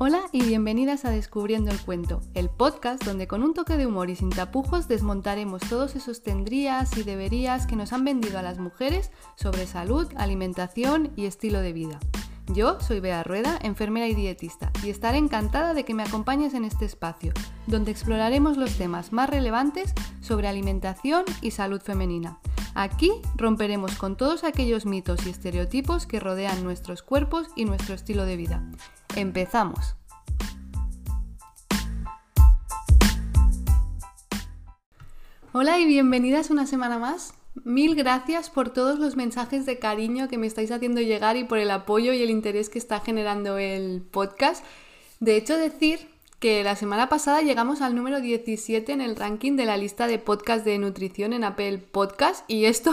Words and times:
Hola 0.00 0.20
y 0.30 0.44
bienvenidas 0.44 1.04
a 1.04 1.10
Descubriendo 1.10 1.72
el 1.72 1.80
Cuento, 1.80 2.20
el 2.34 2.50
podcast 2.50 3.02
donde 3.02 3.26
con 3.26 3.42
un 3.42 3.52
toque 3.52 3.76
de 3.76 3.84
humor 3.84 4.10
y 4.10 4.14
sin 4.14 4.30
tapujos 4.30 4.86
desmontaremos 4.86 5.60
todos 5.68 5.96
esos 5.96 6.22
tendrías 6.22 6.96
y 6.96 7.02
deberías 7.02 7.66
que 7.66 7.74
nos 7.74 7.92
han 7.92 8.04
vendido 8.04 8.38
a 8.38 8.42
las 8.42 8.60
mujeres 8.60 9.10
sobre 9.34 9.66
salud, 9.66 10.06
alimentación 10.14 11.10
y 11.16 11.26
estilo 11.26 11.58
de 11.62 11.72
vida. 11.72 11.98
Yo 12.46 12.78
soy 12.78 13.00
Bea 13.00 13.24
Rueda, 13.24 13.58
enfermera 13.60 14.06
y 14.06 14.14
dietista, 14.14 14.70
y 14.84 14.90
estaré 14.90 15.18
encantada 15.18 15.74
de 15.74 15.84
que 15.84 15.94
me 15.94 16.04
acompañes 16.04 16.54
en 16.54 16.64
este 16.64 16.84
espacio, 16.84 17.32
donde 17.66 17.90
exploraremos 17.90 18.56
los 18.56 18.78
temas 18.78 19.12
más 19.12 19.28
relevantes 19.28 19.94
sobre 20.20 20.46
alimentación 20.46 21.24
y 21.42 21.50
salud 21.50 21.80
femenina. 21.82 22.38
Aquí 22.76 23.10
romperemos 23.34 23.96
con 23.96 24.16
todos 24.16 24.44
aquellos 24.44 24.86
mitos 24.86 25.26
y 25.26 25.30
estereotipos 25.30 26.06
que 26.06 26.20
rodean 26.20 26.62
nuestros 26.62 27.02
cuerpos 27.02 27.48
y 27.56 27.64
nuestro 27.64 27.96
estilo 27.96 28.24
de 28.26 28.36
vida. 28.36 28.62
Empezamos. 29.16 29.94
Hola 35.52 35.78
y 35.78 35.86
bienvenidas 35.86 36.50
una 36.50 36.66
semana 36.66 36.98
más. 36.98 37.34
Mil 37.64 37.96
gracias 37.96 38.50
por 38.50 38.70
todos 38.70 38.98
los 38.98 39.16
mensajes 39.16 39.66
de 39.66 39.78
cariño 39.78 40.28
que 40.28 40.38
me 40.38 40.46
estáis 40.46 40.70
haciendo 40.70 41.00
llegar 41.00 41.36
y 41.36 41.44
por 41.44 41.58
el 41.58 41.70
apoyo 41.70 42.12
y 42.12 42.22
el 42.22 42.30
interés 42.30 42.68
que 42.68 42.78
está 42.78 43.00
generando 43.00 43.58
el 43.58 44.02
podcast. 44.02 44.64
De 45.20 45.36
hecho, 45.36 45.56
decir 45.56 46.08
que 46.38 46.62
la 46.62 46.76
semana 46.76 47.08
pasada 47.08 47.42
llegamos 47.42 47.80
al 47.80 47.96
número 47.96 48.20
17 48.20 48.92
en 48.92 49.00
el 49.00 49.16
ranking 49.16 49.56
de 49.56 49.64
la 49.64 49.76
lista 49.76 50.06
de 50.06 50.18
podcast 50.18 50.64
de 50.64 50.78
nutrición 50.78 51.32
en 51.32 51.42
Apple 51.42 51.78
Podcast 51.78 52.48
y 52.48 52.66
esto 52.66 52.92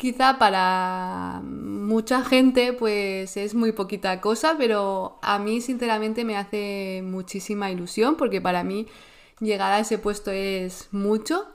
quizá 0.00 0.38
para 0.38 1.42
mucha 1.44 2.24
gente 2.24 2.72
pues 2.72 3.36
es 3.36 3.54
muy 3.54 3.72
poquita 3.72 4.22
cosa, 4.22 4.54
pero 4.56 5.18
a 5.20 5.38
mí 5.38 5.60
sinceramente 5.60 6.24
me 6.24 6.38
hace 6.38 7.02
muchísima 7.04 7.70
ilusión 7.70 8.16
porque 8.16 8.40
para 8.40 8.64
mí 8.64 8.86
llegar 9.40 9.72
a 9.72 9.78
ese 9.78 9.98
puesto 9.98 10.30
es 10.30 10.88
mucho. 10.90 11.48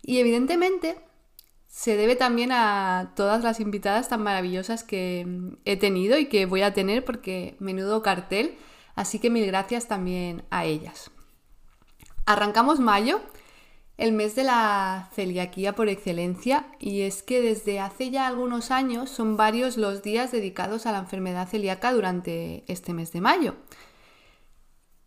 Y 0.00 0.20
evidentemente 0.20 0.96
se 1.66 1.96
debe 1.96 2.14
también 2.14 2.52
a 2.52 3.14
todas 3.16 3.42
las 3.42 3.58
invitadas 3.58 4.08
tan 4.08 4.22
maravillosas 4.22 4.84
que 4.84 5.26
he 5.64 5.76
tenido 5.76 6.18
y 6.18 6.26
que 6.26 6.46
voy 6.46 6.62
a 6.62 6.72
tener 6.72 7.04
porque 7.04 7.56
menudo 7.58 8.00
cartel, 8.00 8.56
así 8.94 9.18
que 9.18 9.28
mil 9.28 9.44
gracias 9.44 9.88
también 9.88 10.44
a 10.50 10.66
ellas. 10.66 11.10
Arrancamos 12.26 12.78
mayo 12.78 13.20
el 13.98 14.12
mes 14.12 14.36
de 14.36 14.44
la 14.44 15.10
celiaquía 15.12 15.74
por 15.74 15.88
excelencia 15.88 16.66
y 16.78 17.02
es 17.02 17.24
que 17.24 17.42
desde 17.42 17.80
hace 17.80 18.10
ya 18.10 18.28
algunos 18.28 18.70
años 18.70 19.10
son 19.10 19.36
varios 19.36 19.76
los 19.76 20.02
días 20.02 20.30
dedicados 20.30 20.86
a 20.86 20.92
la 20.92 20.98
enfermedad 20.98 21.48
celíaca 21.48 21.92
durante 21.92 22.64
este 22.68 22.94
mes 22.94 23.12
de 23.12 23.20
mayo. 23.20 23.56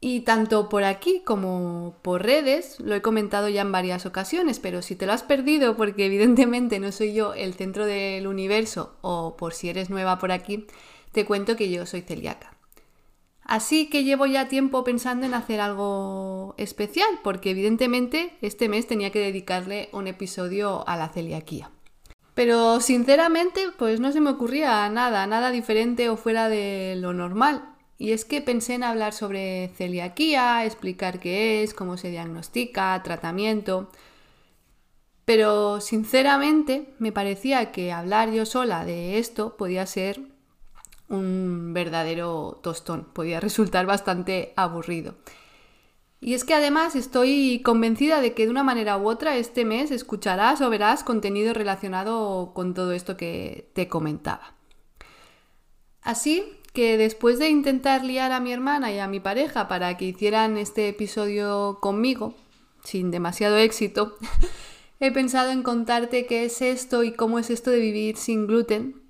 Y 0.02 0.22
tanto 0.22 0.68
por 0.68 0.84
aquí 0.84 1.22
como 1.24 1.96
por 2.02 2.24
redes 2.24 2.80
lo 2.80 2.94
he 2.94 3.02
comentado 3.02 3.48
ya 3.48 3.62
en 3.62 3.72
varias 3.72 4.06
ocasiones, 4.06 4.60
pero 4.60 4.82
si 4.82 4.96
te 4.96 5.06
lo 5.06 5.14
has 5.14 5.24
perdido 5.24 5.78
porque 5.78 6.08
evidentemente 6.08 6.80
no 6.80 6.92
soy 6.92 7.14
yo 7.14 7.34
el 7.34 7.54
centro 7.54 7.86
del 7.86 8.28
universo 8.28 8.98
o 9.02 9.38
por 9.38 9.54
si 9.54 9.70
eres 9.70 9.90
nueva 9.90 10.20
por 10.20 10.34
aquí, 10.34 10.68
te 11.14 11.24
cuento 11.24 11.56
que 11.56 11.72
yo 11.72 11.86
soy 11.86 12.02
celíaca. 12.02 12.51
Así 13.52 13.90
que 13.90 14.06
llevo 14.06 14.28
ya 14.28 14.48
tiempo 14.48 14.86
pensando 14.86 15.26
en 15.26 15.34
hacer 15.34 15.60
algo 15.60 16.56
especial, 16.58 17.20
porque 17.22 17.50
evidentemente 17.50 18.38
este 18.40 18.70
mes 18.70 18.88
tenía 18.88 19.12
que 19.12 19.20
dedicarle 19.20 19.90
un 19.92 20.08
episodio 20.08 20.88
a 20.88 20.96
la 20.96 21.10
celiaquía. 21.10 21.70
Pero 22.34 22.80
sinceramente, 22.80 23.66
pues 23.78 24.00
no 24.00 24.14
se 24.14 24.22
me 24.22 24.30
ocurría 24.30 24.88
nada, 24.88 25.28
nada 25.28 25.52
diferente 25.52 26.08
o 26.08 26.16
fuera 26.16 26.48
de 26.48 26.96
lo 26.98 27.12
normal. 27.12 27.76
Y 27.98 28.14
es 28.14 28.24
que 28.24 28.40
pensé 28.40 28.76
en 28.76 28.86
hablar 28.86 29.12
sobre 29.12 29.68
celiaquía, 29.76 30.64
explicar 30.64 31.20
qué 31.20 31.62
es, 31.62 31.74
cómo 31.74 31.98
se 31.98 32.10
diagnostica, 32.10 33.04
tratamiento. 33.04 33.92
Pero 35.26 35.82
sinceramente 35.82 36.86
me 37.00 37.12
parecía 37.12 37.74
que 37.74 37.92
hablar 37.92 38.32
yo 38.32 38.46
sola 38.46 38.86
de 38.86 39.18
esto 39.18 39.58
podía 39.58 39.86
ser 39.86 40.31
un 41.12 41.74
verdadero 41.74 42.60
tostón, 42.64 43.06
podía 43.14 43.40
resultar 43.40 43.86
bastante 43.86 44.54
aburrido. 44.56 45.16
Y 46.20 46.36
es 46.36 46.46
que 46.46 46.54
además 46.54 46.96
estoy 46.96 47.62
convencida 47.64 48.22
de 48.22 48.34
que 48.34 48.46
de 48.46 48.52
una 48.52 48.64
manera 48.64 48.98
u 48.98 49.10
otra 49.10 49.38
este 49.38 49.66
mes 49.66 49.92
escucharás 49.92 50.62
o 50.62 50.70
verás 50.70 51.04
contenido 51.04 51.54
relacionado 51.54 52.52
con 52.54 52.74
todo 52.74 52.94
esto 52.94 53.18
que 53.18 53.70
te 53.74 53.88
comentaba. 53.88 54.54
Así 56.02 56.44
que 56.74 56.98
después 56.98 57.40
de 57.40 57.50
intentar 57.50 58.04
liar 58.04 58.32
a 58.32 58.40
mi 58.40 58.54
hermana 58.54 58.92
y 58.92 59.00
a 59.00 59.08
mi 59.08 59.20
pareja 59.20 59.68
para 59.68 59.98
que 59.98 60.06
hicieran 60.06 60.58
este 60.58 60.88
episodio 60.90 61.80
conmigo, 61.82 62.36
sin 62.84 63.12
demasiado 63.12 63.58
éxito, 63.58 64.16
he 65.00 65.12
pensado 65.12 65.50
en 65.52 65.64
contarte 65.64 66.28
qué 66.28 66.46
es 66.46 66.62
esto 66.62 67.04
y 67.04 67.14
cómo 67.14 67.40
es 67.40 67.50
esto 67.50 67.72
de 67.72 67.80
vivir 67.80 68.16
sin 68.16 68.46
gluten 68.46 69.01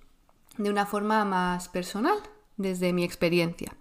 de 0.63 0.69
una 0.69 0.85
forma 0.85 1.25
más 1.25 1.69
personal, 1.69 2.17
desde 2.57 2.93
mi 2.93 3.03
experiencia. 3.03 3.75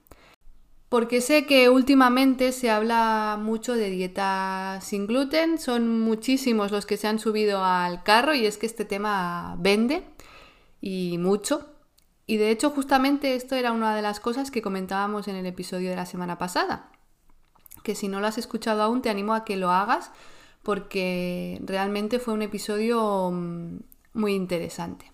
Porque 0.91 1.21
sé 1.21 1.47
que 1.47 1.69
últimamente 1.69 2.51
se 2.51 2.69
habla 2.69 3.39
mucho 3.41 3.75
de 3.75 3.91
dieta 3.91 4.81
sin 4.83 5.07
gluten, 5.07 5.59
son 5.59 6.01
muchísimos 6.01 6.73
los 6.73 6.85
que 6.85 6.97
se 6.97 7.07
han 7.07 7.21
subido 7.21 7.65
al 7.65 8.03
carro 8.03 8.35
y 8.35 8.45
es 8.45 8.59
que 8.59 8.67
este 8.67 8.85
tema 8.85 9.55
vende 9.61 10.05
y 10.81 11.17
mucho. 11.19 11.69
Y 12.27 12.39
de 12.39 12.51
hecho 12.51 12.71
justamente 12.71 13.37
esto 13.37 13.55
era 13.55 13.71
una 13.71 13.95
de 13.95 14.03
las 14.03 14.19
cosas 14.19 14.51
que 14.51 14.63
comentábamos 14.63 15.29
en 15.29 15.37
el 15.37 15.47
episodio 15.47 15.91
de 15.91 15.97
la 15.97 16.07
semana 16.07 16.39
pasada. 16.39 16.91
Que 17.85 17.95
si 17.95 18.09
no 18.09 18.19
lo 18.19 18.27
has 18.27 18.39
escuchado 18.39 18.83
aún 18.83 19.01
te 19.01 19.11
animo 19.11 19.35
a 19.35 19.45
que 19.45 19.57
lo 19.57 19.71
hagas 19.71 20.11
porque 20.65 21.61
realmente 21.65 22.19
fue 22.19 22.35
un 22.35 22.43
episodio 22.43 23.31
mm, 23.31 23.79
muy 24.15 24.35
interesante. 24.35 25.10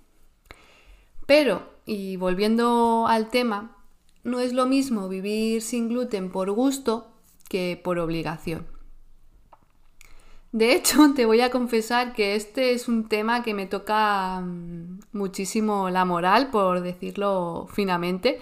Pero, 1.27 1.69
y 1.85 2.17
volviendo 2.17 3.07
al 3.09 3.29
tema, 3.29 3.77
no 4.23 4.41
es 4.41 4.53
lo 4.53 4.67
mismo 4.67 5.09
vivir 5.09 5.63
sin 5.63 5.89
gluten 5.89 6.31
por 6.31 6.51
gusto 6.51 7.13
que 7.49 7.81
por 7.83 7.99
obligación. 7.99 8.67
De 10.53 10.73
hecho, 10.73 11.13
te 11.15 11.27
voy 11.27 11.41
a 11.41 11.51
confesar 11.51 12.13
que 12.15 12.35
este 12.35 12.73
es 12.73 12.89
un 12.89 13.09
tema 13.09 13.43
que 13.43 13.55
me 13.55 13.67
toca 13.67 14.41
mm, 14.41 15.01
muchísimo 15.13 15.91
la 15.91 16.05
moral, 16.05 16.51
por 16.51 16.81
decirlo 16.81 17.67
finamente. 17.73 18.41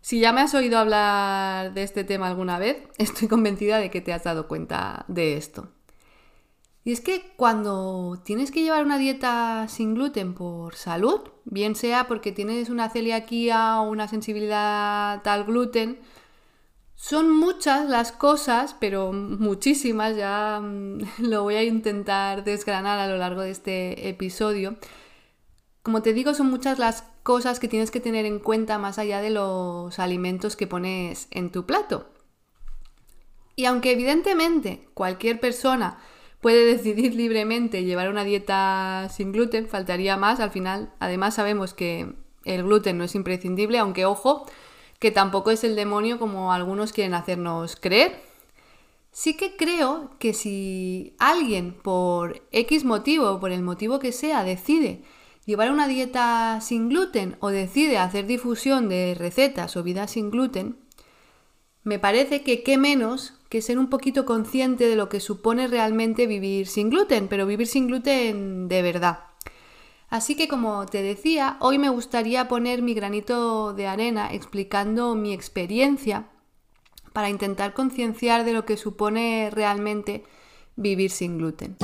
Si 0.00 0.18
ya 0.18 0.32
me 0.32 0.40
has 0.40 0.54
oído 0.54 0.78
hablar 0.78 1.74
de 1.74 1.82
este 1.82 2.04
tema 2.04 2.26
alguna 2.28 2.58
vez, 2.58 2.78
estoy 2.98 3.28
convencida 3.28 3.78
de 3.78 3.90
que 3.90 4.00
te 4.00 4.12
has 4.12 4.24
dado 4.24 4.48
cuenta 4.48 5.04
de 5.08 5.36
esto. 5.36 5.68
Y 6.84 6.92
es 6.92 7.00
que 7.00 7.32
cuando 7.36 8.20
tienes 8.24 8.50
que 8.50 8.62
llevar 8.62 8.84
una 8.84 8.98
dieta 8.98 9.66
sin 9.68 9.94
gluten 9.94 10.34
por 10.34 10.74
salud, 10.74 11.20
bien 11.44 11.76
sea 11.76 12.08
porque 12.08 12.32
tienes 12.32 12.70
una 12.70 12.90
celiaquía 12.90 13.80
o 13.80 13.88
una 13.88 14.08
sensibilidad 14.08 15.26
al 15.26 15.44
gluten, 15.44 16.00
son 16.96 17.30
muchas 17.30 17.88
las 17.88 18.12
cosas, 18.12 18.76
pero 18.78 19.12
muchísimas, 19.12 20.16
ya 20.16 20.60
mm, 20.60 20.98
lo 21.18 21.42
voy 21.42 21.56
a 21.56 21.62
intentar 21.62 22.44
desgranar 22.44 22.98
a 22.98 23.06
lo 23.06 23.16
largo 23.16 23.42
de 23.42 23.50
este 23.50 24.08
episodio. 24.08 24.76
Como 25.82 26.02
te 26.02 26.12
digo, 26.12 26.34
son 26.34 26.50
muchas 26.50 26.78
las 26.78 27.02
cosas 27.22 27.60
que 27.60 27.68
tienes 27.68 27.90
que 27.90 28.00
tener 28.00 28.26
en 28.26 28.38
cuenta 28.40 28.78
más 28.78 28.98
allá 28.98 29.20
de 29.20 29.30
los 29.30 29.98
alimentos 29.98 30.56
que 30.56 30.66
pones 30.66 31.28
en 31.30 31.50
tu 31.50 31.64
plato. 31.66 32.08
Y 33.54 33.66
aunque 33.66 33.92
evidentemente 33.92 34.88
cualquier 34.94 35.38
persona 35.40 35.98
puede 36.42 36.66
decidir 36.76 37.14
libremente 37.14 37.84
llevar 37.84 38.10
una 38.10 38.24
dieta 38.24 39.08
sin 39.10 39.32
gluten, 39.32 39.68
faltaría 39.68 40.18
más 40.18 40.40
al 40.40 40.50
final. 40.50 40.92
Además 40.98 41.36
sabemos 41.36 41.72
que 41.72 42.12
el 42.44 42.64
gluten 42.64 42.98
no 42.98 43.04
es 43.04 43.14
imprescindible, 43.14 43.78
aunque 43.78 44.04
ojo, 44.04 44.44
que 44.98 45.10
tampoco 45.10 45.50
es 45.50 45.64
el 45.64 45.74
demonio 45.74 46.18
como 46.18 46.52
algunos 46.52 46.92
quieren 46.92 47.14
hacernos 47.14 47.76
creer. 47.76 48.20
Sí 49.12 49.36
que 49.36 49.56
creo 49.56 50.10
que 50.18 50.32
si 50.34 51.14
alguien 51.18 51.72
por 51.72 52.42
X 52.50 52.84
motivo, 52.84 53.40
por 53.40 53.52
el 53.52 53.62
motivo 53.62 53.98
que 53.98 54.12
sea, 54.12 54.42
decide 54.42 55.02
llevar 55.44 55.70
una 55.70 55.88
dieta 55.88 56.60
sin 56.60 56.88
gluten 56.88 57.36
o 57.40 57.48
decide 57.50 57.98
hacer 57.98 58.26
difusión 58.26 58.88
de 58.88 59.14
recetas 59.18 59.76
o 59.76 59.82
vidas 59.82 60.12
sin 60.12 60.30
gluten, 60.30 60.78
me 61.84 61.98
parece 61.98 62.42
que 62.42 62.62
qué 62.62 62.78
menos 62.78 63.34
que 63.52 63.60
ser 63.60 63.78
un 63.78 63.90
poquito 63.90 64.24
consciente 64.24 64.88
de 64.88 64.96
lo 64.96 65.10
que 65.10 65.20
supone 65.20 65.68
realmente 65.68 66.26
vivir 66.26 66.66
sin 66.66 66.88
gluten, 66.88 67.28
pero 67.28 67.44
vivir 67.44 67.66
sin 67.66 67.86
gluten 67.86 68.66
de 68.66 68.80
verdad. 68.80 69.26
Así 70.08 70.36
que 70.36 70.48
como 70.48 70.86
te 70.86 71.02
decía, 71.02 71.58
hoy 71.60 71.76
me 71.76 71.90
gustaría 71.90 72.48
poner 72.48 72.80
mi 72.80 72.94
granito 72.94 73.74
de 73.74 73.86
arena 73.86 74.32
explicando 74.32 75.14
mi 75.16 75.34
experiencia 75.34 76.30
para 77.12 77.28
intentar 77.28 77.74
concienciar 77.74 78.46
de 78.46 78.54
lo 78.54 78.64
que 78.64 78.78
supone 78.78 79.50
realmente 79.52 80.24
vivir 80.74 81.10
sin 81.10 81.36
gluten. 81.36 81.76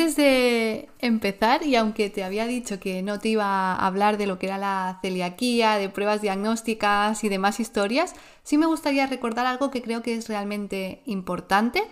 Antes 0.00 0.16
de 0.16 0.88
empezar, 1.00 1.62
y 1.62 1.76
aunque 1.76 2.08
te 2.08 2.24
había 2.24 2.46
dicho 2.46 2.80
que 2.80 3.02
no 3.02 3.18
te 3.18 3.28
iba 3.28 3.74
a 3.74 3.86
hablar 3.86 4.16
de 4.16 4.26
lo 4.26 4.38
que 4.38 4.46
era 4.46 4.56
la 4.56 4.98
celiaquía, 5.02 5.76
de 5.76 5.90
pruebas 5.90 6.22
diagnósticas 6.22 7.22
y 7.22 7.28
demás 7.28 7.60
historias, 7.60 8.14
sí 8.42 8.56
me 8.56 8.64
gustaría 8.64 9.06
recordar 9.06 9.44
algo 9.44 9.70
que 9.70 9.82
creo 9.82 10.00
que 10.00 10.14
es 10.14 10.26
realmente 10.26 11.02
importante, 11.04 11.82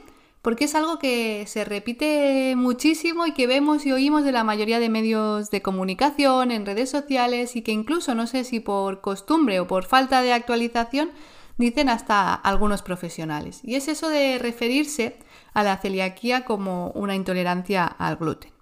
porque 0.40 0.64
es 0.64 0.74
algo 0.74 0.98
que 0.98 1.44
se 1.48 1.66
repite 1.66 2.54
muchísimo 2.56 3.26
y 3.26 3.34
que 3.34 3.46
vemos 3.46 3.84
y 3.84 3.92
oímos 3.92 4.24
de 4.24 4.32
la 4.32 4.42
mayoría 4.42 4.80
de 4.80 4.88
medios 4.88 5.50
de 5.50 5.60
comunicación, 5.60 6.50
en 6.50 6.64
redes 6.64 6.88
sociales 6.88 7.56
y 7.56 7.62
que 7.62 7.72
incluso 7.72 8.14
no 8.14 8.26
sé 8.26 8.44
si 8.44 8.58
por 8.58 9.02
costumbre 9.02 9.60
o 9.60 9.66
por 9.66 9.84
falta 9.84 10.22
de 10.22 10.32
actualización 10.32 11.10
dicen 11.58 11.90
hasta 11.90 12.32
algunos 12.32 12.80
profesionales. 12.80 13.60
Y 13.64 13.74
es 13.74 13.86
eso 13.86 14.08
de 14.08 14.38
referirse 14.38 15.18
a 15.54 15.62
la 15.62 15.76
celiaquía 15.78 16.44
como 16.44 16.90
una 16.90 17.14
intolerancia 17.14 17.84
al 17.84 18.16
gluten. 18.16 18.52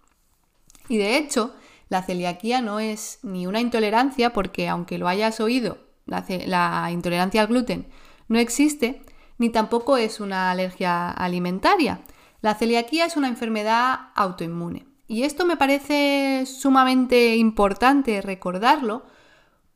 Y 0.88 0.98
de 0.98 1.16
hecho, 1.16 1.54
la 1.88 2.02
celiaquía 2.02 2.60
no 2.60 2.80
es 2.80 3.20
ni 3.22 3.46
una 3.46 3.60
intolerancia 3.60 4.32
porque 4.32 4.68
aunque 4.68 4.98
lo 4.98 5.08
hayas 5.08 5.40
oído, 5.40 5.78
la, 6.06 6.90
intolerancia 6.90 7.40
al 7.42 7.48
gluten 7.48 7.86
no 8.28 8.38
existe, 8.38 9.02
ni 9.38 9.50
tampoco 9.50 9.96
es 9.96 10.20
una 10.20 10.50
alergia 10.50 11.10
alimentaria. 11.10 12.00
La 12.40 12.54
celiaquía 12.54 13.06
es 13.06 13.16
una 13.16 13.28
enfermedad 13.28 14.10
autoinmune. 14.14 14.86
Y 15.08 15.22
esto 15.22 15.44
me 15.44 15.56
parece 15.56 16.44
sumamente 16.46 17.36
importante 17.36 18.20
recordarlo 18.20 19.04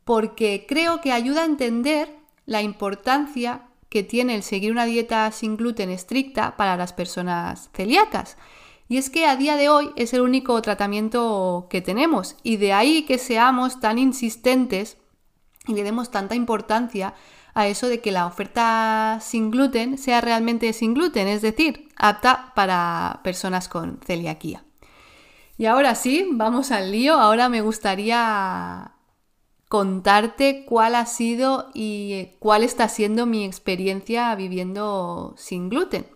porque 0.05 0.67
creo 0.69 1.01
que 1.01 1.13
ayuda 1.13 1.43
a 1.43 1.47
entender 1.47 2.17
la 2.47 2.63
importancia 2.63 3.70
que 3.91 4.03
tiene 4.03 4.35
el 4.35 4.43
seguir 4.43 4.73
una 4.73 4.87
dieta 4.87 5.31
sin 5.33 5.57
gluten 5.57 5.91
estricta 5.91 6.57
para 6.57 6.77
las 6.77 6.95
personas 6.95 7.69
celíacas. 7.75 8.39
Y 8.89 8.97
es 8.97 9.11
que 9.11 9.27
a 9.27 9.37
día 9.37 9.57
de 9.57 9.69
hoy 9.69 9.91
es 9.97 10.15
el 10.15 10.23
único 10.23 10.61
tratamiento 10.63 11.67
que 11.69 11.81
tenemos 11.83 12.37
y 12.43 12.57
de 12.57 12.73
ahí 12.73 13.03
que 13.03 13.19
seamos 13.19 13.81
tan 13.81 13.99
insistentes 13.99 14.97
y 15.67 15.75
le 15.75 15.83
demos 15.83 16.11
tanta 16.11 16.35
importancia 16.35 17.15
a 17.55 17.67
eso 17.67 17.89
de 17.89 18.01
que 18.01 18.13
la 18.13 18.27
oferta 18.27 19.19
sin 19.21 19.51
gluten 19.51 19.99
sea 19.99 20.21
realmente 20.21 20.73
sin 20.73 20.95
gluten, 20.95 21.29
es 21.29 21.43
decir, 21.43 21.89
apta 21.97 22.53
para 22.55 23.21
personas 23.23 23.69
con 23.69 24.01
celiaquía. 24.05 24.65
Y 25.59 25.67
ahora 25.67 25.95
sí, 25.95 26.27
vamos 26.33 26.71
al 26.71 26.91
lío. 26.91 27.15
Ahora 27.15 27.51
me 27.51 27.61
gustaría 27.61 28.93
contarte 29.71 30.65
cuál 30.65 30.97
ha 30.97 31.07
sido 31.07 31.71
y 31.75 32.31
cuál 32.41 32.65
está 32.65 32.89
siendo 32.89 33.25
mi 33.25 33.45
experiencia 33.45 34.35
viviendo 34.35 35.33
sin 35.37 35.69
gluten. 35.69 36.09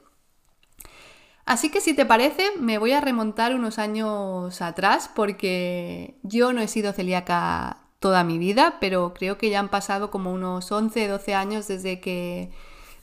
Así 1.46 1.70
que 1.70 1.80
si 1.80 1.94
te 1.94 2.04
parece, 2.04 2.50
me 2.58 2.78
voy 2.78 2.90
a 2.90 3.00
remontar 3.00 3.54
unos 3.54 3.78
años 3.78 4.60
atrás 4.60 5.08
porque 5.14 6.18
yo 6.24 6.52
no 6.52 6.62
he 6.62 6.66
sido 6.66 6.92
celíaca 6.92 7.78
toda 8.00 8.24
mi 8.24 8.38
vida, 8.38 8.78
pero 8.80 9.14
creo 9.14 9.38
que 9.38 9.50
ya 9.50 9.60
han 9.60 9.68
pasado 9.68 10.10
como 10.10 10.32
unos 10.32 10.72
11, 10.72 11.06
12 11.06 11.34
años 11.34 11.68
desde 11.68 12.00
que 12.00 12.50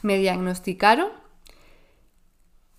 me 0.01 0.17
diagnosticaron. 0.17 1.11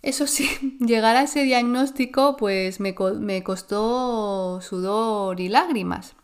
Eso 0.02 0.26
sí, 0.26 0.76
llegar 0.80 1.16
a 1.16 1.22
ese 1.22 1.42
diagnóstico 1.44 2.36
pues 2.36 2.80
me, 2.80 2.94
me 3.18 3.42
costó 3.42 4.60
sudor 4.60 5.40
y 5.40 5.48
lágrimas. 5.48 6.16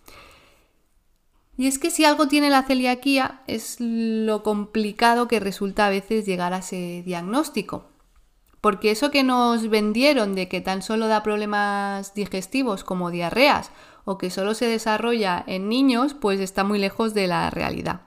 Y 1.59 1.67
es 1.67 1.81
que 1.81 1.91
si 1.91 2.05
algo 2.05 2.29
tiene 2.29 2.51
la 2.51 2.63
celiaquía 2.63 3.43
es 3.49 3.79
lo 3.81 4.45
complicado 4.45 5.27
que 5.27 5.41
resulta 5.41 5.87
a 5.87 5.91
veces 5.91 6.25
llegar 6.25 6.55
a 6.55 6.59
ese 6.59 7.03
diagnóstico. 7.05 7.89
Porque 8.61 8.93
eso 8.93 9.11
que 9.11 9.25
nos 9.25 9.69
vendieron 9.69 10.37
de 10.37 10.49
que 10.49 10.61
tan 10.61 10.83
solo 10.83 11.09
da 11.09 11.25
problemas 11.25 12.15
digestivos 12.15 12.85
como 12.85 13.11
diarreas 13.11 13.73
o 14.05 14.19
que 14.19 14.31
solo 14.31 14.55
se 14.55 14.67
desarrolla 14.67 15.43
en 15.49 15.69
niños, 15.69 16.15
pues 16.15 16.39
está 16.39 16.63
muy 16.63 16.79
lejos 16.79 17.13
de 17.13 17.27
la 17.27 17.51
realidad. 17.51 18.03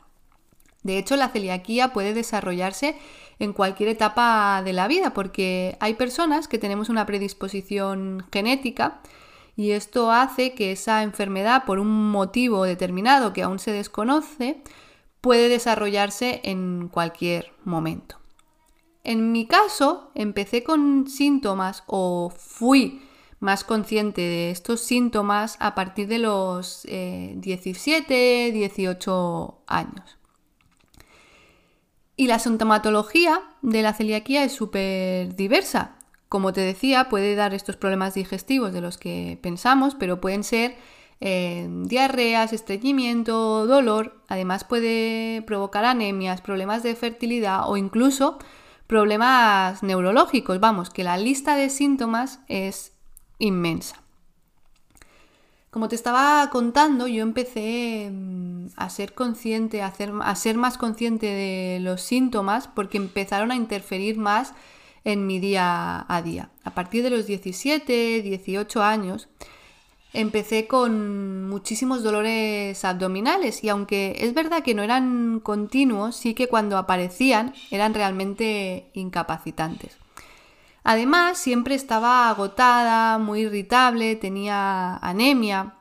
De 0.83 0.97
hecho, 0.97 1.17
la 1.17 1.29
celiaquía 1.29 1.91
puede 1.91 2.13
desarrollarse 2.13 2.97
en 3.37 3.51
cualquier 3.51 3.89
etapa 3.89 4.61
de 4.63 4.71
la 4.71 4.87
vida 4.87 5.13
porque 5.13 5.75
hay 5.81 5.95
personas 5.95 6.47
que 6.47 6.57
tenemos 6.57 6.87
una 6.87 7.05
predisposición 7.05 8.25
genética 8.31 9.01
y 9.61 9.73
esto 9.73 10.11
hace 10.11 10.55
que 10.55 10.71
esa 10.71 11.03
enfermedad, 11.03 11.65
por 11.65 11.77
un 11.77 12.09
motivo 12.09 12.63
determinado 12.63 13.31
que 13.31 13.43
aún 13.43 13.59
se 13.59 13.71
desconoce, 13.71 14.63
puede 15.21 15.49
desarrollarse 15.49 16.41
en 16.43 16.87
cualquier 16.87 17.53
momento. 17.63 18.17
En 19.03 19.31
mi 19.31 19.45
caso, 19.45 20.09
empecé 20.15 20.63
con 20.63 21.07
síntomas 21.07 21.83
o 21.85 22.33
fui 22.35 23.03
más 23.39 23.63
consciente 23.63 24.21
de 24.21 24.49
estos 24.49 24.81
síntomas 24.81 25.57
a 25.59 25.75
partir 25.75 26.07
de 26.07 26.17
los 26.17 26.81
17, 26.83 28.47
eh, 28.47 28.51
18 28.51 29.59
años. 29.67 30.17
Y 32.15 32.25
la 32.25 32.39
sintomatología 32.39 33.43
de 33.61 33.83
la 33.83 33.93
celiaquía 33.93 34.43
es 34.43 34.53
súper 34.53 35.35
diversa. 35.35 35.99
Como 36.31 36.53
te 36.53 36.61
decía, 36.61 37.09
puede 37.09 37.35
dar 37.35 37.53
estos 37.53 37.75
problemas 37.75 38.13
digestivos 38.13 38.71
de 38.71 38.79
los 38.79 38.97
que 38.97 39.37
pensamos, 39.41 39.95
pero 39.95 40.21
pueden 40.21 40.45
ser 40.45 40.77
eh, 41.19 41.67
diarreas, 41.69 42.53
estreñimiento, 42.53 43.67
dolor. 43.67 44.15
Además 44.29 44.63
puede 44.63 45.41
provocar 45.41 45.83
anemias, 45.83 46.39
problemas 46.39 46.83
de 46.83 46.95
fertilidad 46.95 47.69
o 47.69 47.75
incluso 47.75 48.39
problemas 48.87 49.83
neurológicos. 49.83 50.61
Vamos, 50.61 50.89
que 50.89 51.03
la 51.03 51.17
lista 51.17 51.57
de 51.57 51.69
síntomas 51.69 52.39
es 52.47 52.93
inmensa. 53.37 54.01
Como 55.69 55.89
te 55.89 55.95
estaba 55.95 56.49
contando, 56.49 57.07
yo 57.07 57.23
empecé 57.23 58.09
mm, 58.09 58.67
a 58.77 58.89
ser 58.89 59.13
consciente, 59.15 59.81
a, 59.81 59.93
a 60.21 60.35
ser 60.37 60.55
más 60.55 60.77
consciente 60.77 61.25
de 61.25 61.79
los 61.81 62.01
síntomas 62.01 62.69
porque 62.69 62.95
empezaron 62.95 63.51
a 63.51 63.57
interferir 63.57 64.17
más 64.17 64.53
en 65.03 65.27
mi 65.27 65.39
día 65.39 66.05
a 66.07 66.21
día. 66.21 66.49
A 66.63 66.71
partir 66.71 67.03
de 67.03 67.09
los 67.09 67.25
17, 67.25 68.21
18 68.21 68.83
años, 68.83 69.27
empecé 70.13 70.67
con 70.67 71.47
muchísimos 71.49 72.03
dolores 72.03 72.83
abdominales 72.83 73.63
y 73.63 73.69
aunque 73.69 74.17
es 74.19 74.33
verdad 74.33 74.63
que 74.63 74.73
no 74.73 74.83
eran 74.83 75.39
continuos, 75.39 76.15
sí 76.15 76.33
que 76.33 76.47
cuando 76.47 76.77
aparecían 76.77 77.53
eran 77.71 77.93
realmente 77.93 78.91
incapacitantes. 78.93 79.97
Además, 80.83 81.37
siempre 81.37 81.75
estaba 81.75 82.29
agotada, 82.29 83.19
muy 83.19 83.41
irritable, 83.41 84.15
tenía 84.15 84.97
anemia, 84.97 85.75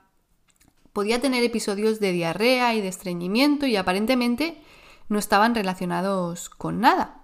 podía 0.92 1.20
tener 1.20 1.42
episodios 1.42 2.00
de 2.00 2.12
diarrea 2.12 2.74
y 2.74 2.82
de 2.82 2.88
estreñimiento 2.88 3.66
y 3.66 3.76
aparentemente 3.76 4.60
no 5.08 5.18
estaban 5.18 5.54
relacionados 5.54 6.50
con 6.50 6.80
nada. 6.80 7.22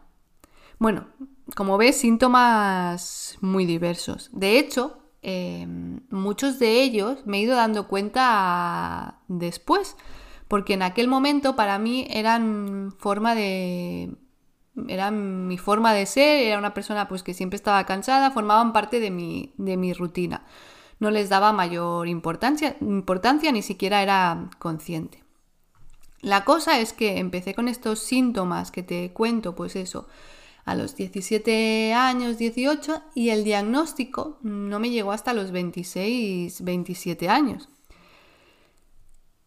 Bueno, 0.79 1.07
como 1.55 1.79
ves, 1.79 1.97
síntomas 2.01 3.39
muy 3.41 3.67
diversos. 3.67 4.31
De 4.33 4.59
hecho, 4.59 4.99
em, 5.23 6.01
muchos 6.11 6.59
de 6.59 6.83
ellos 6.83 7.25
me 7.27 7.39
he 7.39 7.41
ido 7.43 7.57
dando 7.57 7.89
cuenta 7.89 9.21
después, 9.29 9.97
porque 10.49 10.75
en 10.75 10.83
aquel 10.83 11.09
momento 11.09 11.57
para 11.57 11.79
mí 11.79 12.07
eran 12.11 12.93
forma 12.99 13.35
de 13.35 14.17
eran 14.89 15.47
mi 15.47 15.59
forma 15.59 15.95
de 15.95 16.07
ser, 16.07 16.47
era 16.47 16.59
una 16.59 16.75
persona 16.75 17.09
pues 17.09 17.23
que 17.23 17.35
siempre 17.35 17.57
estaba 17.57 17.85
cansada, 17.87 18.31
formaban 18.31 18.73
parte 18.73 19.01
de 19.01 19.11
mi, 19.11 19.55
de 19.57 19.77
mi 19.77 19.93
rutina. 19.93 20.45
No 20.99 21.11
les 21.11 21.29
daba 21.29 21.53
mayor 21.53 22.09
importancia, 22.09 22.77
importancia, 22.81 23.53
ni 23.53 23.63
siquiera 23.63 24.03
era 24.03 24.51
consciente. 24.59 25.25
La 26.21 26.45
cosa 26.45 26.79
es 26.79 26.93
que 26.93 27.19
empecé 27.19 27.55
con 27.55 27.69
estos 27.69 28.01
síntomas 28.01 28.71
que 28.71 28.83
te 28.83 29.13
cuento, 29.13 29.55
pues 29.55 29.77
eso, 29.77 30.09
a 30.67 30.75
los 30.75 30.97
17 30.97 31.95
años, 31.95 32.39
18, 32.39 33.01
y 33.15 33.31
el 33.31 33.45
diagnóstico 33.45 34.39
no 34.43 34.81
me 34.81 34.91
llegó 34.91 35.13
hasta 35.13 35.33
los 35.33 35.53
26, 35.53 36.63
27 36.63 37.29
años. 37.29 37.69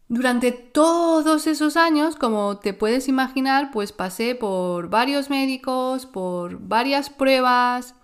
Durante 0.08 0.50
todos 0.50 1.46
esos 1.46 1.76
años, 1.76 2.16
como 2.16 2.58
te 2.58 2.72
puedes 2.72 3.06
imaginar, 3.06 3.70
pues 3.70 3.92
pasé 3.92 4.34
por 4.34 4.88
varios 4.88 5.30
médicos, 5.30 6.06
por 6.06 6.58
varias 6.58 7.10
pruebas, 7.10 7.94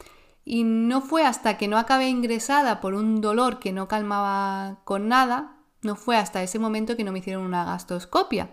y 0.45 0.63
no 0.63 1.01
fue 1.01 1.25
hasta 1.25 1.57
que 1.57 1.69
no 1.69 1.79
acabé 1.79 2.09
ingresada 2.11 2.81
por 2.83 2.95
un 2.95 3.23
dolor 3.23 3.59
que 3.59 3.73
no 3.73 3.89
calmaba 3.89 4.83
con 4.85 5.09
nada, 5.09 5.57
no 5.83 5.97
fue 5.97 6.19
hasta 6.19 6.43
ese 6.43 6.59
momento 6.59 6.97
que 6.97 7.03
no 7.03 7.13
me 7.13 7.21
hicieron 7.21 7.45
una 7.45 7.65
gastroscopia. 7.65 8.51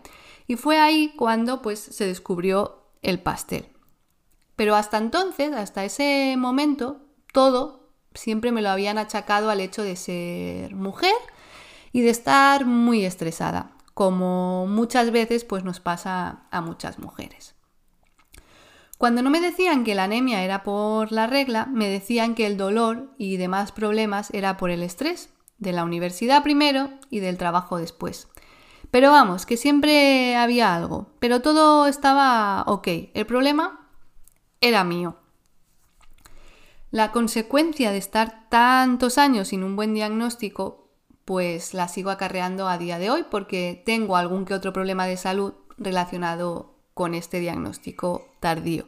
Y 0.48 0.56
fue 0.56 0.80
ahí 0.80 1.14
cuando 1.18 1.62
pues 1.62 1.80
se 1.80 2.08
descubrió 2.08 2.88
el 3.02 3.20
pastel. 3.22 3.73
Pero 4.64 4.78
hasta 4.78 4.98
entonces, 4.98 5.52
hasta 5.52 5.84
ese 5.84 6.36
momento, 6.38 7.02
todo 7.34 7.90
siempre 8.14 8.54
me 8.54 8.62
lo 8.62 8.70
habían 8.70 8.98
achacado 8.98 9.50
al 9.50 9.60
hecho 9.60 9.84
de 9.84 9.98
ser 9.98 10.74
mujer 10.74 11.12
y 11.92 12.00
de 12.00 12.10
estar 12.10 12.66
muy 12.66 13.04
estresada, 13.04 13.74
como 13.94 14.66
muchas 14.66 15.12
veces 15.12 15.44
pues 15.44 15.66
nos 15.66 15.82
pasa 15.82 16.44
a 16.50 16.62
muchas 16.62 16.98
mujeres. 16.98 17.56
Cuando 18.98 19.22
no 19.22 19.30
me 19.30 19.42
decían 19.42 19.84
que 19.84 19.96
la 19.96 20.06
anemia 20.06 20.46
era 20.46 20.64
por 20.64 21.12
la 21.12 21.28
regla, 21.28 21.66
me 21.66 21.90
decían 21.90 22.34
que 22.34 22.48
el 22.48 22.56
dolor 22.56 23.10
y 23.18 23.36
demás 23.36 23.74
problemas 23.74 24.30
era 24.34 24.56
por 24.56 24.70
el 24.70 24.82
estrés, 24.82 25.30
de 25.58 25.74
la 25.74 25.84
universidad 25.84 26.42
primero 26.42 26.90
y 27.10 27.20
del 27.20 27.38
trabajo 27.38 27.76
después. 27.76 28.30
Pero 28.92 29.12
vamos, 29.12 29.46
que 29.46 29.58
siempre 29.58 30.38
había 30.38 30.74
algo, 30.74 31.10
pero 31.20 31.42
todo 31.42 31.86
estaba 31.86 32.64
ok. 32.66 32.88
El 33.14 33.26
problema 33.26 33.83
era 34.64 34.86
mío. 34.86 35.18
La 36.90 37.12
consecuencia 37.12 37.92
de 37.92 37.98
estar 37.98 38.48
tantos 38.50 39.18
años 39.18 39.50
sin 39.50 39.62
un 39.62 39.76
buen 39.76 39.94
diagnóstico, 39.94 40.90
pues 41.26 41.74
la 41.74 41.90
sigo 41.90 42.12
acarreando 42.12 42.70
a 42.70 42.78
día 42.78 42.98
de 42.98 43.10
hoy 43.10 43.26
porque 43.30 43.84
tengo 43.86 44.16
algún 44.16 44.46
que 44.46 44.54
otro 44.54 44.72
problema 44.72 45.06
de 45.06 45.18
salud 45.18 45.54
relacionado 45.78 46.78
con 46.94 47.14
este 47.14 47.42
diagnóstico 47.42 48.26
tardío. 48.40 48.88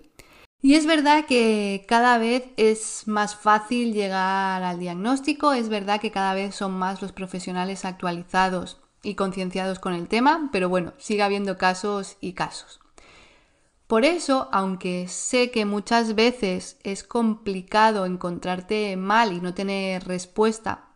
Y 0.62 0.76
es 0.76 0.86
verdad 0.86 1.26
que 1.26 1.86
cada 1.90 2.18
vez 2.20 2.46
es 2.56 3.04
más 3.06 3.36
fácil 3.36 3.94
llegar 3.94 4.64
al 4.64 4.80
diagnóstico, 4.80 5.52
es 5.52 5.68
verdad 5.68 6.00
que 6.00 6.12
cada 6.12 6.34
vez 6.34 6.56
son 6.56 6.72
más 6.72 7.02
los 7.02 7.12
profesionales 7.12 7.84
actualizados 7.84 8.80
y 9.04 9.16
concienciados 9.16 9.80
con 9.80 9.94
el 9.94 10.08
tema, 10.08 10.50
pero 10.54 10.70
bueno, 10.70 10.94
sigue 10.98 11.22
habiendo 11.22 11.58
casos 11.58 12.16
y 12.22 12.34
casos. 12.34 12.80
Por 13.88 14.04
eso, 14.04 14.50
aunque 14.52 15.08
sé 15.08 15.52
que 15.52 15.66
muchas 15.66 16.16
veces 16.16 16.78
es 16.84 17.04
complicado 17.04 18.06
encontrarte 18.06 18.98
mal 18.98 19.32
y 19.32 19.42
no 19.42 19.54
tener 19.54 20.06
respuesta, 20.06 20.90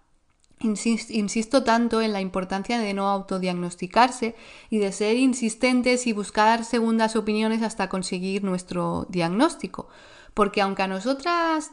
insisto 0.59 1.63
tanto 1.63 2.01
en 2.01 2.11
la 2.11 2.19
importancia 2.19 2.79
de 2.79 2.93
no 2.95 3.07
autodiagnosticarse 3.09 4.35
y 4.71 4.79
de 4.79 4.91
ser 4.91 5.17
insistentes 5.17 6.07
y 6.07 6.13
buscar 6.13 6.65
segundas 6.65 7.15
opiniones 7.15 7.61
hasta 7.61 7.89
conseguir 7.89 8.43
nuestro 8.43 9.05
diagnóstico. 9.09 9.87
Porque 10.33 10.61
aunque 10.61 10.81
a 10.81 10.87
nosotras 10.87 11.71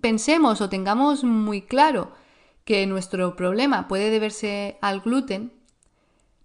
pensemos 0.00 0.62
o 0.62 0.70
tengamos 0.70 1.22
muy 1.22 1.62
claro 1.62 2.12
que 2.64 2.86
nuestro 2.86 3.36
problema 3.36 3.88
puede 3.88 4.10
deberse 4.10 4.78
al 4.80 5.02
gluten, 5.02 5.52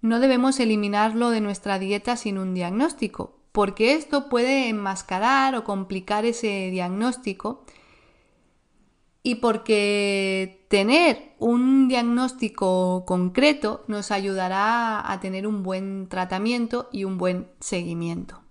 no 0.01 0.19
debemos 0.19 0.59
eliminarlo 0.59 1.29
de 1.29 1.41
nuestra 1.41 1.79
dieta 1.79 2.15
sin 2.17 2.37
un 2.37 2.53
diagnóstico, 2.53 3.40
porque 3.51 3.93
esto 3.93 4.29
puede 4.29 4.69
enmascarar 4.69 5.55
o 5.55 5.63
complicar 5.63 6.25
ese 6.25 6.69
diagnóstico 6.71 7.65
y 9.23 9.35
porque 9.35 10.65
tener 10.69 11.33
un 11.37 11.87
diagnóstico 11.87 13.03
concreto 13.05 13.83
nos 13.87 14.11
ayudará 14.11 15.11
a 15.11 15.19
tener 15.19 15.45
un 15.45 15.63
buen 15.63 16.07
tratamiento 16.07 16.89
y 16.91 17.03
un 17.03 17.17
buen 17.17 17.47
seguimiento. 17.59 18.41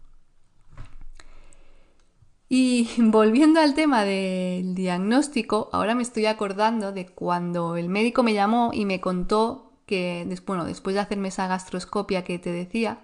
Y 2.48 2.88
volviendo 2.98 3.60
al 3.60 3.74
tema 3.74 4.04
del 4.04 4.74
diagnóstico, 4.74 5.70
ahora 5.72 5.94
me 5.94 6.02
estoy 6.02 6.26
acordando 6.26 6.92
de 6.92 7.06
cuando 7.06 7.76
el 7.76 7.88
médico 7.88 8.22
me 8.22 8.34
llamó 8.34 8.70
y 8.72 8.84
me 8.84 9.00
contó 9.00 9.72
que, 9.86 10.28
bueno, 10.46 10.64
después 10.64 10.94
de 10.94 11.00
hacerme 11.00 11.28
esa 11.28 11.48
gastroscopia 11.48 12.22
que 12.22 12.38
te 12.38 12.52
decía, 12.52 13.00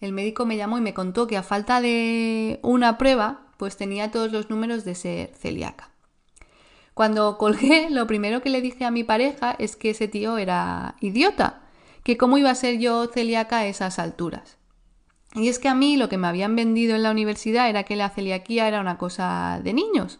el 0.00 0.12
médico 0.12 0.46
me 0.46 0.56
llamó 0.56 0.78
y 0.78 0.80
me 0.80 0.94
contó 0.94 1.26
que 1.26 1.36
a 1.36 1.42
falta 1.42 1.80
de 1.80 2.58
una 2.62 2.96
prueba, 2.96 3.46
pues 3.56 3.76
tenía 3.76 4.10
todos 4.10 4.32
los 4.32 4.48
números 4.48 4.84
de 4.84 4.94
ser 4.94 5.34
celíaca. 5.34 5.90
Cuando 6.94 7.36
colgué, 7.38 7.88
lo 7.90 8.06
primero 8.06 8.42
que 8.42 8.50
le 8.50 8.62
dije 8.62 8.84
a 8.84 8.90
mi 8.90 9.04
pareja 9.04 9.54
es 9.58 9.76
que 9.76 9.90
ese 9.90 10.08
tío 10.08 10.38
era 10.38 10.96
idiota, 11.00 11.62
que 12.02 12.16
cómo 12.16 12.38
iba 12.38 12.50
a 12.50 12.54
ser 12.54 12.78
yo 12.78 13.06
celíaca 13.08 13.58
a 13.58 13.66
esas 13.66 13.98
alturas. 13.98 14.56
Y 15.34 15.48
es 15.48 15.58
que 15.58 15.68
a 15.68 15.74
mí 15.74 15.96
lo 15.96 16.08
que 16.08 16.18
me 16.18 16.26
habían 16.26 16.56
vendido 16.56 16.96
en 16.96 17.02
la 17.02 17.10
universidad 17.10 17.68
era 17.68 17.84
que 17.84 17.94
la 17.94 18.10
celiaquía 18.10 18.66
era 18.66 18.80
una 18.80 18.98
cosa 18.98 19.60
de 19.62 19.72
niños. 19.72 20.18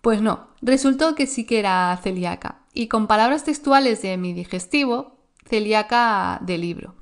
Pues 0.00 0.22
no, 0.22 0.48
resultó 0.62 1.14
que 1.14 1.26
sí 1.26 1.44
que 1.44 1.58
era 1.58 1.98
celíaca. 2.02 2.60
Y 2.72 2.88
con 2.88 3.06
palabras 3.06 3.44
textuales 3.44 4.00
de 4.00 4.16
mi 4.16 4.32
digestivo, 4.32 5.18
celíaca 5.44 6.38
de 6.42 6.56
libro. 6.56 6.97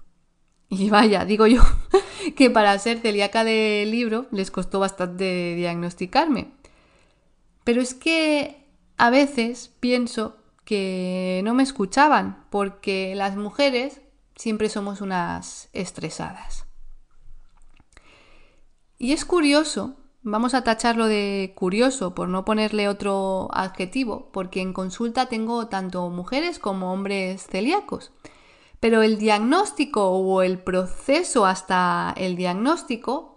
Y 0.69 0.91
vaya, 0.91 1.25
digo 1.25 1.47
yo 1.47 1.63
que 2.37 2.51
para 2.51 2.79
ser 2.79 2.99
celíaca 2.99 3.45
de 3.45 3.85
libro 3.87 4.27
les 4.31 4.51
costó 4.51 4.81
bastante 4.81 5.55
diagnosticarme. 5.55 6.53
Pero 7.65 7.81
es 7.81 7.95
que 7.95 8.65
a 8.97 9.11
veces 9.11 9.71
pienso 9.81 10.37
que 10.65 11.41
no 11.45 11.55
me 11.55 11.63
escuchaban 11.63 12.45
porque 12.51 13.15
las 13.15 13.37
mujeres 13.37 14.01
siempre 14.35 14.69
somos 14.69 15.01
unas 15.01 15.69
estresadas. 15.73 16.67
Y 18.99 19.13
es 19.13 19.25
curioso, 19.25 19.97
vamos 20.23 20.55
a 20.55 20.65
tacharlo 20.65 21.07
de 21.07 21.53
curioso 21.55 22.15
por 22.15 22.29
no 22.29 22.45
ponerle 22.45 22.89
otro 22.89 23.49
adjetivo, 23.53 24.31
porque 24.33 24.61
en 24.61 24.73
consulta 24.73 25.27
tengo 25.27 25.69
tanto 25.69 26.09
mujeres 26.11 26.59
como 26.59 26.93
hombres 26.93 27.47
celíacos. 27.47 28.13
Pero 28.81 29.03
el 29.03 29.19
diagnóstico 29.19 30.11
o 30.11 30.43
el 30.43 30.59
proceso 30.59 31.47
hasta 31.47 32.15
el 32.17 32.37
diagnóstico 32.37 33.37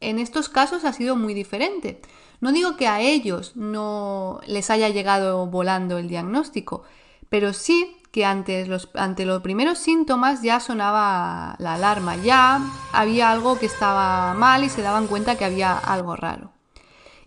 en 0.00 0.18
estos 0.18 0.48
casos 0.48 0.84
ha 0.84 0.92
sido 0.92 1.16
muy 1.16 1.34
diferente. 1.34 2.00
No 2.40 2.52
digo 2.52 2.76
que 2.76 2.88
a 2.88 3.00
ellos 3.00 3.52
no 3.54 4.40
les 4.46 4.70
haya 4.70 4.88
llegado 4.88 5.46
volando 5.46 5.98
el 5.98 6.08
diagnóstico, 6.08 6.84
pero 7.28 7.52
sí 7.52 7.98
que 8.10 8.24
ante 8.24 8.66
los, 8.66 8.88
ante 8.94 9.24
los 9.24 9.42
primeros 9.42 9.78
síntomas 9.78 10.42
ya 10.42 10.58
sonaba 10.58 11.54
la 11.58 11.74
alarma, 11.74 12.16
ya 12.16 12.60
había 12.92 13.30
algo 13.30 13.58
que 13.58 13.66
estaba 13.66 14.34
mal 14.34 14.64
y 14.64 14.68
se 14.68 14.82
daban 14.82 15.06
cuenta 15.06 15.36
que 15.36 15.44
había 15.44 15.76
algo 15.76 16.16
raro 16.16 16.52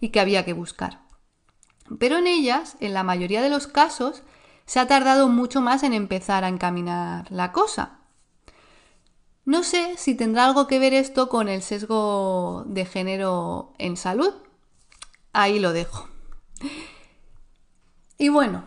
y 0.01 0.09
que 0.09 0.19
había 0.19 0.43
que 0.43 0.53
buscar. 0.53 1.01
Pero 1.99 2.17
en 2.17 2.27
ellas, 2.27 2.75
en 2.79 2.93
la 2.93 3.03
mayoría 3.03 3.41
de 3.41 3.49
los 3.49 3.67
casos, 3.67 4.23
se 4.65 4.79
ha 4.79 4.87
tardado 4.87 5.27
mucho 5.29 5.61
más 5.61 5.83
en 5.83 5.93
empezar 5.93 6.43
a 6.43 6.49
encaminar 6.49 7.31
la 7.31 7.51
cosa. 7.51 7.99
No 9.45 9.63
sé 9.63 9.95
si 9.97 10.15
tendrá 10.15 10.45
algo 10.45 10.67
que 10.67 10.79
ver 10.79 10.93
esto 10.93 11.27
con 11.27 11.49
el 11.49 11.61
sesgo 11.61 12.63
de 12.65 12.85
género 12.85 13.73
en 13.77 13.97
salud. 13.97 14.33
Ahí 15.33 15.59
lo 15.59 15.73
dejo. 15.73 16.07
Y 18.17 18.29
bueno, 18.29 18.65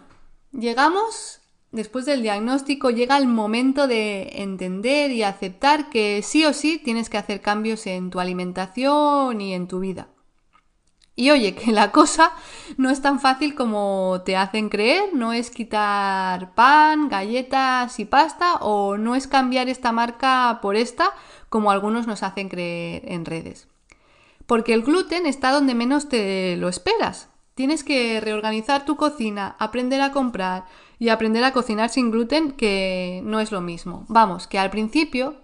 llegamos, 0.53 1.41
después 1.73 2.05
del 2.05 2.21
diagnóstico, 2.21 2.91
llega 2.91 3.17
el 3.17 3.27
momento 3.27 3.87
de 3.87 4.43
entender 4.43 5.13
y 5.13 5.23
aceptar 5.23 5.89
que 5.89 6.21
sí 6.23 6.45
o 6.45 6.53
sí 6.53 6.79
tienes 6.79 7.09
que 7.09 7.17
hacer 7.17 7.41
cambios 7.41 7.87
en 7.87 8.11
tu 8.11 8.21
alimentación 8.21 9.41
y 9.41 9.55
en 9.55 9.69
tu 9.69 9.81
vida. 9.81 10.09
Y 11.19 11.31
oye, 11.31 11.55
que 11.55 11.73
la 11.73 11.93
cosa 11.93 12.33
no 12.77 12.91
es 12.91 13.01
tan 13.01 13.21
fácil 13.21 13.55
como 13.55 14.21
te 14.27 14.37
hacen 14.37 14.69
creer, 14.69 15.15
no 15.15 15.33
es 15.33 15.51
quitar 15.51 16.55
pan, 16.55 17.09
galletas 17.09 17.99
y 17.99 18.05
pasta 18.05 18.57
o 18.57 18.99
no 18.99 19.15
es 19.15 19.27
cambiar 19.27 19.71
esta 19.71 19.93
marca 19.93 20.59
por 20.61 20.77
esta 20.77 21.11
como 21.49 21.71
algunos 21.71 22.07
nos 22.07 22.23
hacen 22.23 22.51
creer 22.51 23.03
en 23.07 23.25
redes. 23.25 23.67
Porque 24.47 24.75
el 24.75 24.83
gluten 24.83 25.25
está 25.25 25.53
donde 25.53 25.75
menos 25.75 26.11
te 26.11 26.55
lo 26.59 26.69
esperas. 26.69 27.31
Tienes 27.55 27.83
que 27.83 28.21
reorganizar 28.21 28.85
tu 28.85 28.97
cocina, 28.97 29.57
aprender 29.59 30.03
a 30.03 30.13
comprar 30.13 30.67
y 30.99 31.09
aprender 31.09 31.43
a 31.45 31.55
cocinar 31.55 31.89
sin 31.89 32.11
gluten, 32.11 32.53
que 32.53 33.23
no 33.25 33.41
es 33.41 33.51
lo 33.51 33.63
mismo. 33.63 34.05
Vamos, 34.09 34.47
que 34.47 34.59
al 34.59 34.69
principio 34.69 35.37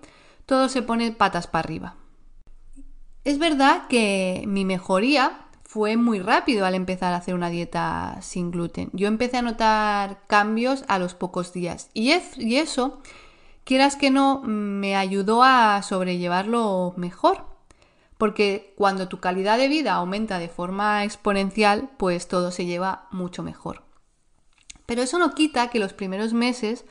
todo 0.44 0.68
se 0.68 0.82
pone 0.82 1.12
patas 1.12 1.46
para 1.46 1.64
arriba. 1.64 1.96
Es 3.24 3.38
verdad 3.38 3.86
que 3.88 4.44
mi 4.46 4.66
mejoría 4.66 5.46
fue 5.72 5.96
muy 5.96 6.20
rápido 6.20 6.66
al 6.66 6.74
empezar 6.74 7.14
a 7.14 7.16
hacer 7.16 7.34
una 7.34 7.48
dieta 7.48 8.18
sin 8.20 8.50
gluten. 8.50 8.90
Yo 8.92 9.08
empecé 9.08 9.38
a 9.38 9.42
notar 9.42 10.20
cambios 10.26 10.84
a 10.86 10.98
los 10.98 11.14
pocos 11.14 11.54
días 11.54 11.88
y, 11.94 12.12
y 12.36 12.56
eso, 12.56 13.00
quieras 13.64 13.96
que 13.96 14.10
no, 14.10 14.42
me 14.44 14.96
ayudó 14.96 15.42
a 15.42 15.82
sobrellevarlo 15.82 16.92
mejor. 16.98 17.46
Porque 18.18 18.74
cuando 18.76 19.08
tu 19.08 19.18
calidad 19.18 19.56
de 19.56 19.68
vida 19.68 19.94
aumenta 19.94 20.38
de 20.38 20.50
forma 20.50 21.04
exponencial, 21.04 21.88
pues 21.96 22.28
todo 22.28 22.50
se 22.50 22.66
lleva 22.66 23.06
mucho 23.10 23.42
mejor. 23.42 23.82
Pero 24.84 25.00
eso 25.00 25.18
no 25.18 25.34
quita 25.34 25.70
que 25.70 25.78
los 25.78 25.94
primeros 25.94 26.34
meses 26.34 26.84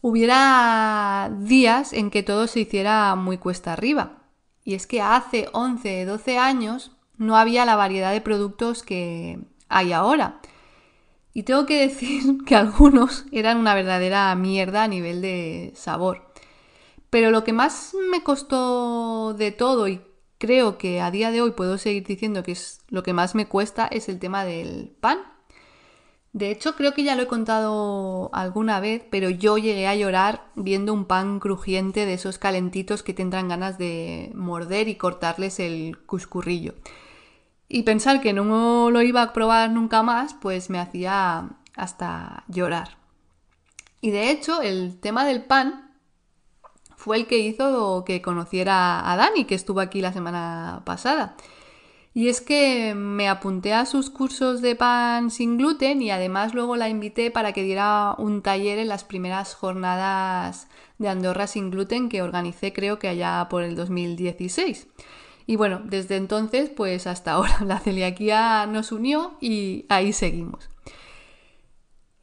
hubiera 0.00 1.30
días 1.38 1.92
en 1.92 2.10
que 2.10 2.22
todo 2.22 2.46
se 2.46 2.60
hiciera 2.60 3.14
muy 3.14 3.36
cuesta 3.36 3.74
arriba. 3.74 4.22
Y 4.64 4.74
es 4.74 4.86
que 4.86 5.02
hace 5.02 5.50
11, 5.52 6.06
12 6.06 6.38
años 6.38 6.95
no 7.18 7.36
había 7.36 7.64
la 7.64 7.76
variedad 7.76 8.12
de 8.12 8.20
productos 8.20 8.82
que 8.82 9.38
hay 9.68 9.92
ahora. 9.92 10.40
Y 11.32 11.42
tengo 11.42 11.66
que 11.66 11.80
decir 11.80 12.38
que 12.46 12.56
algunos 12.56 13.26
eran 13.32 13.58
una 13.58 13.74
verdadera 13.74 14.34
mierda 14.34 14.84
a 14.84 14.88
nivel 14.88 15.20
de 15.20 15.72
sabor. 15.74 16.30
Pero 17.10 17.30
lo 17.30 17.44
que 17.44 17.52
más 17.52 17.94
me 18.10 18.22
costó 18.22 19.34
de 19.34 19.52
todo 19.52 19.88
y 19.88 20.00
creo 20.38 20.78
que 20.78 21.00
a 21.00 21.10
día 21.10 21.30
de 21.30 21.42
hoy 21.42 21.52
puedo 21.52 21.78
seguir 21.78 22.04
diciendo 22.04 22.42
que 22.42 22.52
es 22.52 22.80
lo 22.88 23.02
que 23.02 23.12
más 23.12 23.34
me 23.34 23.46
cuesta 23.46 23.86
es 23.86 24.08
el 24.08 24.18
tema 24.18 24.44
del 24.44 24.94
pan. 25.00 25.18
De 26.32 26.50
hecho, 26.50 26.76
creo 26.76 26.92
que 26.92 27.02
ya 27.02 27.16
lo 27.16 27.22
he 27.22 27.26
contado 27.26 28.28
alguna 28.34 28.78
vez, 28.78 29.02
pero 29.10 29.30
yo 29.30 29.56
llegué 29.56 29.86
a 29.86 29.94
llorar 29.94 30.50
viendo 30.54 30.92
un 30.92 31.06
pan 31.06 31.40
crujiente 31.40 32.04
de 32.04 32.12
esos 32.12 32.36
calentitos 32.36 33.02
que 33.02 33.14
tendrán 33.14 33.48
ganas 33.48 33.78
de 33.78 34.30
morder 34.34 34.88
y 34.88 34.96
cortarles 34.96 35.58
el 35.60 35.96
cuscurrillo. 36.04 36.74
Y 37.68 37.82
pensar 37.82 38.20
que 38.20 38.32
no 38.32 38.90
lo 38.90 39.02
iba 39.02 39.22
a 39.22 39.32
probar 39.32 39.70
nunca 39.70 40.02
más, 40.02 40.34
pues 40.34 40.70
me 40.70 40.78
hacía 40.78 41.50
hasta 41.74 42.44
llorar. 42.48 42.96
Y 44.00 44.10
de 44.10 44.30
hecho, 44.30 44.62
el 44.62 45.00
tema 45.00 45.24
del 45.24 45.44
pan 45.44 45.90
fue 46.96 47.16
el 47.16 47.26
que 47.26 47.38
hizo 47.38 48.04
que 48.04 48.22
conociera 48.22 49.10
a 49.10 49.16
Dani, 49.16 49.44
que 49.44 49.54
estuvo 49.54 49.80
aquí 49.80 50.00
la 50.00 50.12
semana 50.12 50.82
pasada. 50.84 51.36
Y 52.16 52.28
es 52.30 52.40
que 52.40 52.94
me 52.94 53.28
apunté 53.28 53.74
a 53.74 53.84
sus 53.84 54.08
cursos 54.08 54.62
de 54.62 54.74
pan 54.74 55.30
sin 55.30 55.58
gluten 55.58 56.00
y 56.00 56.10
además 56.10 56.54
luego 56.54 56.76
la 56.76 56.88
invité 56.88 57.30
para 57.30 57.52
que 57.52 57.62
diera 57.62 58.14
un 58.16 58.40
taller 58.40 58.78
en 58.78 58.88
las 58.88 59.04
primeras 59.04 59.54
jornadas 59.54 60.66
de 60.96 61.10
Andorra 61.10 61.46
sin 61.46 61.70
gluten 61.70 62.08
que 62.08 62.22
organicé 62.22 62.72
creo 62.72 62.98
que 62.98 63.08
allá 63.08 63.46
por 63.50 63.62
el 63.62 63.76
2016. 63.76 64.88
Y 65.46 65.56
bueno, 65.56 65.80
desde 65.84 66.16
entonces 66.16 66.70
pues 66.70 67.06
hasta 67.06 67.32
ahora 67.32 67.58
la 67.64 67.78
celiaquía 67.78 68.66
nos 68.66 68.92
unió 68.92 69.36
y 69.40 69.86
ahí 69.88 70.12
seguimos. 70.12 70.68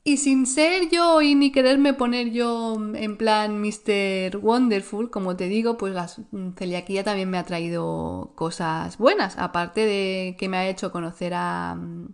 Y 0.05 0.17
sin 0.17 0.45
ser 0.47 0.89
yo 0.89 1.21
y 1.21 1.33
ni 1.33 1.53
quererme 1.53 1.93
poner 1.93 2.31
yo 2.31 2.75
en 2.75 3.15
plan 3.15 3.61
Mr. 3.61 4.37
Wonderful, 4.37 5.09
como 5.09 5.37
te 5.37 5.47
digo, 5.47 5.77
pues 5.77 5.93
la 5.93 6.09
celiaquía 6.57 7.05
también 7.05 7.29
me 7.29 7.37
ha 7.37 7.45
traído 7.45 8.33
cosas 8.35 8.97
buenas, 8.97 9.37
aparte 9.37 9.85
de 9.85 10.35
que 10.37 10.49
me 10.49 10.57
ha 10.57 10.67
hecho 10.67 10.91
conocer 10.91 11.33
a 11.33 11.75
mm, 11.75 12.07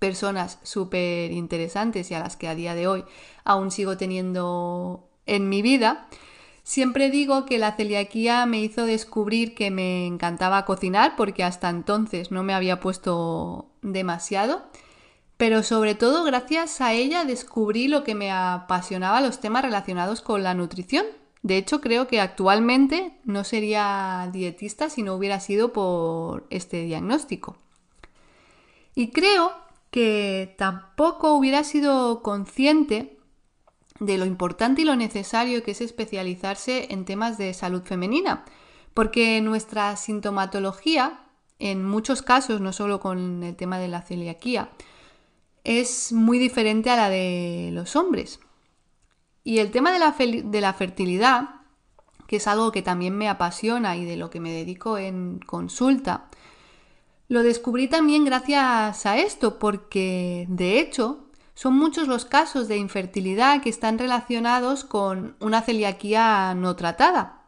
personas 0.00 0.58
súper 0.64 1.30
interesantes 1.30 2.10
y 2.10 2.14
a 2.14 2.18
las 2.18 2.36
que 2.36 2.48
a 2.48 2.56
día 2.56 2.74
de 2.74 2.88
hoy 2.88 3.04
aún 3.44 3.70
sigo 3.70 3.96
teniendo 3.96 5.08
en 5.24 5.48
mi 5.48 5.62
vida. 5.62 6.08
Siempre 6.64 7.10
digo 7.10 7.46
que 7.46 7.58
la 7.58 7.76
celiaquía 7.76 8.44
me 8.46 8.60
hizo 8.60 8.84
descubrir 8.86 9.54
que 9.54 9.70
me 9.70 10.06
encantaba 10.06 10.64
cocinar 10.64 11.14
porque 11.16 11.44
hasta 11.44 11.70
entonces 11.70 12.32
no 12.32 12.42
me 12.42 12.54
había 12.54 12.80
puesto 12.80 13.68
demasiado 13.82 14.64
pero 15.36 15.62
sobre 15.62 15.94
todo 15.94 16.24
gracias 16.24 16.80
a 16.80 16.92
ella 16.92 17.24
descubrí 17.24 17.88
lo 17.88 18.04
que 18.04 18.14
me 18.14 18.30
apasionaba 18.30 19.20
los 19.20 19.40
temas 19.40 19.64
relacionados 19.64 20.20
con 20.20 20.42
la 20.42 20.54
nutrición. 20.54 21.04
De 21.42 21.56
hecho, 21.58 21.80
creo 21.80 22.06
que 22.06 22.20
actualmente 22.20 23.18
no 23.24 23.44
sería 23.44 24.30
dietista 24.32 24.88
si 24.88 25.02
no 25.02 25.14
hubiera 25.14 25.40
sido 25.40 25.72
por 25.72 26.46
este 26.50 26.84
diagnóstico. 26.84 27.58
Y 28.94 29.10
creo 29.10 29.52
que 29.90 30.54
tampoco 30.56 31.34
hubiera 31.34 31.64
sido 31.64 32.22
consciente 32.22 33.13
de 34.00 34.18
lo 34.18 34.26
importante 34.26 34.82
y 34.82 34.84
lo 34.84 34.96
necesario 34.96 35.62
que 35.62 35.70
es 35.70 35.80
especializarse 35.80 36.88
en 36.90 37.04
temas 37.04 37.38
de 37.38 37.54
salud 37.54 37.82
femenina, 37.82 38.44
porque 38.92 39.40
nuestra 39.40 39.96
sintomatología, 39.96 41.20
en 41.58 41.84
muchos 41.84 42.22
casos, 42.22 42.60
no 42.60 42.72
solo 42.72 43.00
con 43.00 43.42
el 43.42 43.56
tema 43.56 43.78
de 43.78 43.88
la 43.88 44.02
celiaquía, 44.02 44.70
es 45.62 46.12
muy 46.12 46.38
diferente 46.38 46.90
a 46.90 46.96
la 46.96 47.08
de 47.08 47.70
los 47.72 47.96
hombres. 47.96 48.40
Y 49.44 49.58
el 49.58 49.70
tema 49.70 49.92
de 49.92 49.98
la, 49.98 50.10
de 50.12 50.60
la 50.60 50.72
fertilidad, 50.72 51.60
que 52.26 52.36
es 52.36 52.46
algo 52.46 52.72
que 52.72 52.82
también 52.82 53.16
me 53.16 53.28
apasiona 53.28 53.96
y 53.96 54.04
de 54.04 54.16
lo 54.16 54.30
que 54.30 54.40
me 54.40 54.52
dedico 54.52 54.98
en 54.98 55.38
consulta, 55.38 56.28
lo 57.28 57.42
descubrí 57.42 57.88
también 57.88 58.24
gracias 58.24 59.06
a 59.06 59.18
esto, 59.18 59.58
porque 59.58 60.46
de 60.48 60.80
hecho 60.80 61.23
son 61.54 61.74
muchos 61.74 62.08
los 62.08 62.24
casos 62.24 62.68
de 62.68 62.76
infertilidad 62.76 63.62
que 63.62 63.70
están 63.70 63.98
relacionados 63.98 64.84
con 64.84 65.36
una 65.40 65.62
celiaquía 65.62 66.54
no 66.54 66.74
tratada. 66.76 67.42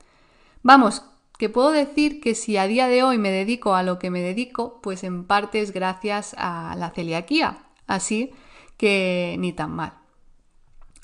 Vamos, 0.63 1.03
que 1.39 1.49
puedo 1.49 1.71
decir 1.71 2.21
que 2.21 2.35
si 2.35 2.57
a 2.57 2.67
día 2.67 2.87
de 2.89 3.03
hoy 3.03 3.19
me 3.19 3.31
dedico 3.31 3.75
a 3.75 3.83
lo 3.83 3.99
que 3.99 4.11
me 4.11 4.21
dedico, 4.21 4.81
pues 4.81 5.05
en 5.05 5.25
parte 5.25 5.61
es 5.61 5.73
gracias 5.73 6.35
a 6.39 6.75
la 6.77 6.91
celiaquía. 6.91 7.67
Así 7.87 8.33
que 8.77 9.37
ni 9.39 9.53
tan 9.53 9.73
mal. 9.73 9.95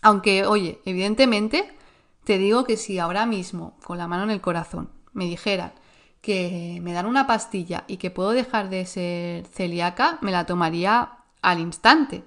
Aunque, 0.02 0.46
oye, 0.46 0.80
evidentemente, 0.84 1.76
te 2.24 2.38
digo 2.38 2.64
que 2.64 2.76
si 2.76 2.98
ahora 2.98 3.26
mismo, 3.26 3.76
con 3.84 3.98
la 3.98 4.08
mano 4.08 4.24
en 4.24 4.30
el 4.30 4.40
corazón, 4.40 4.90
me 5.12 5.26
dijeran 5.26 5.72
que 6.20 6.78
me 6.82 6.92
dan 6.92 7.06
una 7.06 7.26
pastilla 7.26 7.84
y 7.86 7.96
que 7.96 8.10
puedo 8.10 8.30
dejar 8.30 8.70
de 8.70 8.86
ser 8.86 9.46
celíaca, 9.46 10.18
me 10.22 10.30
la 10.30 10.46
tomaría 10.46 11.18
al 11.42 11.60
instante. 11.60 12.24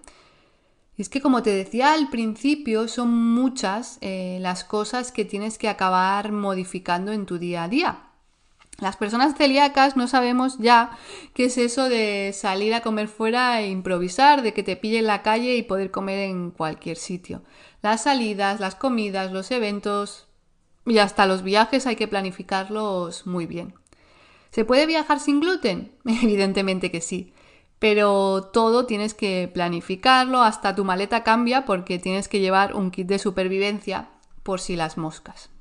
Y 0.98 1.02
es 1.02 1.10
que 1.10 1.22
como 1.22 1.44
te 1.44 1.50
decía 1.50 1.94
al 1.94 2.10
principio, 2.10 2.88
son 2.88 3.14
muchas 3.14 3.98
eh, 4.02 4.38
las 4.42 4.64
cosas 4.64 5.12
que 5.12 5.26
tienes 5.26 5.58
que 5.58 5.70
acabar 5.70 6.32
modificando 6.32 7.12
en 7.12 7.26
tu 7.26 7.38
día 7.38 7.64
a 7.64 7.68
día. 7.68 8.00
Las 8.80 8.98
personas 8.98 9.36
celíacas 9.38 9.96
no 9.96 10.08
sabemos 10.08 10.58
ya 10.58 10.98
qué 11.34 11.46
es 11.46 11.58
eso 11.58 11.88
de 11.88 12.32
salir 12.34 12.74
a 12.74 12.82
comer 12.82 13.08
fuera 13.08 13.62
e 13.62 13.70
improvisar, 13.70 14.42
de 14.42 14.54
que 14.54 14.64
te 14.64 14.76
pille 14.76 15.00
en 15.00 15.08
la 15.08 15.22
calle 15.22 15.56
y 15.56 15.64
poder 15.64 15.92
comer 15.92 16.20
en 16.20 16.52
cualquier 16.52 16.98
sitio. 16.98 17.42
Las 17.82 18.04
salidas, 18.04 18.60
las 18.60 18.76
comidas, 18.76 19.32
los 19.32 19.52
eventos 19.52 20.28
y 20.86 20.98
hasta 20.98 21.26
los 21.26 21.42
viajes 21.42 21.88
hay 21.88 21.96
que 21.96 22.10
planificarlos 22.10 23.26
muy 23.26 23.46
bien. 23.46 23.74
¿Se 24.52 24.66
puede 24.66 24.86
viajar 24.86 25.20
sin 25.22 25.40
gluten? 25.40 25.92
Evidentemente 26.06 26.92
que 26.92 27.02
sí, 27.02 27.34
pero 27.86 28.50
todo 28.52 28.88
tienes 28.88 29.14
que 29.14 29.48
planificarlo, 29.54 30.42
hasta 30.42 30.74
tu 30.74 30.84
maleta 30.84 31.24
cambia 31.24 31.66
porque 31.66 32.00
tienes 32.00 32.28
que 32.28 32.40
llevar 32.40 32.74
un 32.74 32.90
kit 32.90 33.06
de 33.06 33.20
supervivencia 33.20 34.10
por 34.42 34.60
si 34.60 34.76
las 34.76 34.98
moscas. 34.98 35.52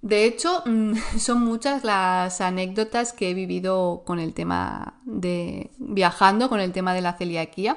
De 0.00 0.24
hecho, 0.24 0.62
mm, 0.64 0.94
son 1.18 1.44
muchas 1.44 1.84
las 1.84 2.40
anécdotas 2.40 3.12
que 3.12 3.28
he 3.28 3.34
vivido 3.34 4.04
con 4.06 4.18
el 4.18 4.32
tema 4.32 4.94
de 5.04 5.70
viajando, 5.76 6.48
con 6.48 6.60
el 6.60 6.72
tema 6.72 6.94
de 6.94 7.02
la 7.02 7.12
celiaquía. 7.12 7.76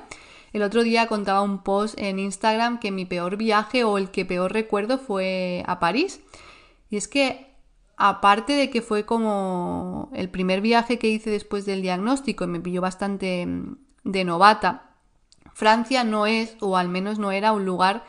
El 0.53 0.63
otro 0.63 0.81
día 0.83 1.07
contaba 1.07 1.41
un 1.41 1.63
post 1.63 1.99
en 1.99 2.19
Instagram 2.19 2.79
que 2.79 2.91
mi 2.91 3.03
peor 3.03 3.35
viaje 3.35 3.83
o 3.83 3.97
el 3.97 4.11
que 4.11 4.23
peor 4.23 4.53
recuerdo 4.53 4.97
fue 4.97 5.65
a 5.67 5.81
París. 5.81 6.21
Y 6.89 6.95
es 6.95 7.09
que, 7.09 7.50
aparte 8.09 8.53
de 8.53 8.69
que 8.69 8.81
fue 8.81 9.05
como 9.05 10.09
el 10.13 10.29
primer 10.29 10.61
viaje 10.61 10.97
que 10.97 11.07
hice 11.07 11.29
después 11.29 11.65
del 11.65 11.81
diagnóstico 11.81 12.43
y 12.43 12.47
me 12.47 12.59
pilló 12.59 12.81
bastante 12.81 13.45
mm, 13.45 13.77
de 14.03 14.23
novata, 14.23 14.91
Francia 15.53 16.03
no 16.03 16.25
es, 16.25 16.55
o 16.61 16.77
al 16.77 16.89
menos 16.89 17.19
no 17.19 17.31
era, 17.31 17.51
un 17.51 17.65
lugar 17.65 18.03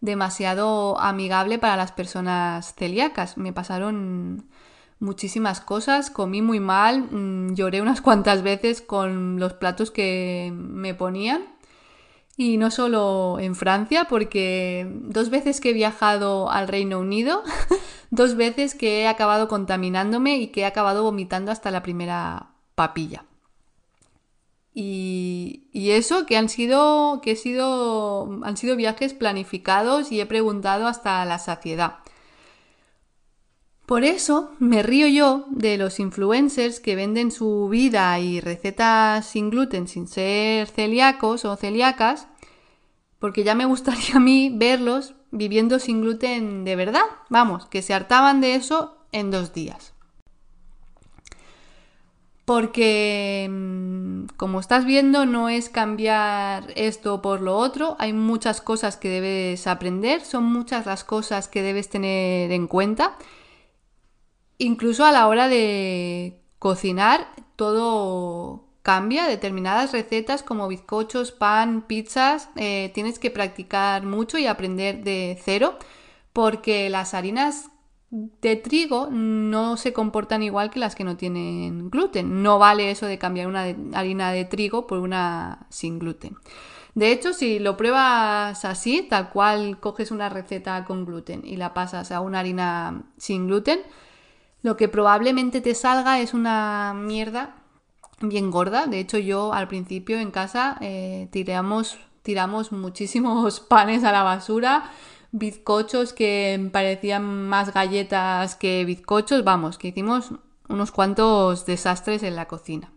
demasiado 0.00 0.98
amigable 0.98 1.58
para 1.58 1.76
las 1.76 1.92
personas 1.92 2.74
celíacas. 2.74 3.36
Me 3.38 3.52
pasaron 3.52 4.46
muchísimas 4.98 5.60
cosas, 5.60 6.10
comí 6.10 6.42
muy 6.42 6.58
mal, 6.58 7.02
mm, 7.10 7.54
lloré 7.54 7.82
unas 7.82 8.00
cuantas 8.02 8.42
veces 8.42 8.80
con 8.80 9.38
los 9.38 9.52
platos 9.52 9.90
que 9.90 10.52
me 10.54 10.94
ponían. 10.94 11.42
Y 12.36 12.58
no 12.58 12.70
solo 12.70 13.38
en 13.40 13.54
Francia, 13.54 14.06
porque 14.08 14.86
dos 14.90 15.30
veces 15.30 15.60
que 15.60 15.70
he 15.70 15.72
viajado 15.72 16.50
al 16.50 16.68
Reino 16.68 17.00
Unido, 17.00 17.42
dos 18.10 18.36
veces 18.36 18.74
que 18.74 19.02
he 19.02 19.08
acabado 19.08 19.48
contaminándome 19.48 20.36
y 20.36 20.48
que 20.48 20.62
he 20.62 20.66
acabado 20.66 21.02
vomitando 21.02 21.50
hasta 21.50 21.70
la 21.70 21.82
primera 21.82 22.50
papilla. 22.74 23.24
Y, 24.78 25.62
eso 25.72 26.26
que 26.26 26.36
han 26.36 26.50
sido, 26.50 27.20
que 27.22 27.30
he 27.30 27.36
sido, 27.36 28.28
han 28.42 28.58
sido 28.58 28.76
viajes 28.76 29.14
planificados 29.14 30.12
y 30.12 30.20
he 30.20 30.26
preguntado 30.26 30.86
hasta 30.86 31.24
la 31.24 31.38
saciedad. 31.38 32.00
Por 33.86 34.02
eso 34.02 34.50
me 34.58 34.82
río 34.82 35.06
yo 35.06 35.44
de 35.48 35.78
los 35.78 36.00
influencers 36.00 36.80
que 36.80 36.96
venden 36.96 37.30
su 37.30 37.68
vida 37.68 38.18
y 38.18 38.40
recetas 38.40 39.26
sin 39.26 39.48
gluten 39.48 39.86
sin 39.86 40.08
ser 40.08 40.66
celíacos 40.66 41.44
o 41.44 41.54
celíacas, 41.54 42.26
porque 43.20 43.44
ya 43.44 43.54
me 43.54 43.64
gustaría 43.64 44.16
a 44.16 44.20
mí 44.20 44.50
verlos 44.52 45.14
viviendo 45.30 45.78
sin 45.78 46.00
gluten 46.00 46.64
de 46.64 46.74
verdad. 46.74 47.04
Vamos, 47.30 47.66
que 47.66 47.80
se 47.80 47.94
hartaban 47.94 48.40
de 48.40 48.56
eso 48.56 48.96
en 49.12 49.30
dos 49.30 49.54
días. 49.54 49.92
Porque, 52.44 53.48
mm, 53.48 54.36
como 54.36 54.60
estás 54.60 54.84
viendo, 54.84 55.26
no 55.26 55.48
es 55.48 55.68
cambiar 55.68 56.72
esto 56.76 57.22
por 57.22 57.40
lo 57.40 57.56
otro, 57.56 57.96
hay 58.00 58.12
muchas 58.12 58.60
cosas 58.60 58.96
que 58.96 59.08
debes 59.08 59.66
aprender, 59.66 60.22
son 60.22 60.44
muchas 60.44 60.86
las 60.86 61.04
cosas 61.04 61.48
que 61.48 61.62
debes 61.62 61.88
tener 61.88 62.50
en 62.50 62.66
cuenta. 62.66 63.16
Incluso 64.58 65.04
a 65.04 65.12
la 65.12 65.28
hora 65.28 65.48
de 65.48 66.40
cocinar, 66.58 67.28
todo 67.56 68.64
cambia, 68.82 69.26
determinadas 69.26 69.92
recetas 69.92 70.42
como 70.42 70.68
bizcochos, 70.68 71.32
pan, 71.32 71.82
pizzas, 71.82 72.50
eh, 72.56 72.90
tienes 72.94 73.18
que 73.18 73.30
practicar 73.30 74.04
mucho 74.04 74.38
y 74.38 74.46
aprender 74.46 75.02
de 75.02 75.38
cero, 75.44 75.76
porque 76.32 76.88
las 76.88 77.12
harinas 77.12 77.70
de 78.10 78.56
trigo 78.56 79.08
no 79.10 79.76
se 79.76 79.92
comportan 79.92 80.42
igual 80.42 80.70
que 80.70 80.78
las 80.78 80.94
que 80.94 81.04
no 81.04 81.16
tienen 81.16 81.90
gluten. 81.90 82.42
No 82.42 82.58
vale 82.58 82.90
eso 82.90 83.06
de 83.06 83.18
cambiar 83.18 83.48
una 83.48 83.64
harina 83.94 84.30
de 84.32 84.44
trigo 84.44 84.86
por 84.86 85.00
una 85.00 85.66
sin 85.68 85.98
gluten. 85.98 86.36
De 86.94 87.12
hecho, 87.12 87.32
si 87.34 87.58
lo 87.58 87.76
pruebas 87.76 88.64
así, 88.64 89.02
tal 89.02 89.30
cual 89.30 89.80
coges 89.80 90.10
una 90.10 90.28
receta 90.28 90.84
con 90.84 91.04
gluten 91.04 91.42
y 91.44 91.56
la 91.56 91.74
pasas 91.74 92.10
a 92.10 92.20
una 92.20 92.38
harina 92.40 93.02
sin 93.18 93.48
gluten, 93.48 93.80
lo 94.66 94.76
que 94.76 94.88
probablemente 94.88 95.60
te 95.60 95.76
salga 95.76 96.18
es 96.18 96.34
una 96.34 96.92
mierda 96.92 97.54
bien 98.20 98.50
gorda. 98.50 98.88
De 98.88 98.98
hecho, 98.98 99.16
yo 99.16 99.52
al 99.52 99.68
principio 99.68 100.18
en 100.18 100.32
casa 100.32 100.76
eh, 100.80 101.28
tiramos, 101.30 101.98
tiramos 102.22 102.72
muchísimos 102.72 103.60
panes 103.70 104.02
a 104.02 104.10
la 104.10 104.24
basura 104.24 104.90
bizcochos 105.30 106.12
que 106.12 106.68
parecían 106.72 107.48
más 107.48 107.72
galletas 107.72 108.56
que 108.56 108.84
bizcochos, 108.84 109.44
vamos, 109.44 109.78
que 109.78 109.88
hicimos 109.88 110.32
unos 110.68 110.90
cuantos 110.90 111.64
desastres 111.64 112.24
en 112.24 112.34
la 112.34 112.48
cocina. 112.48 112.90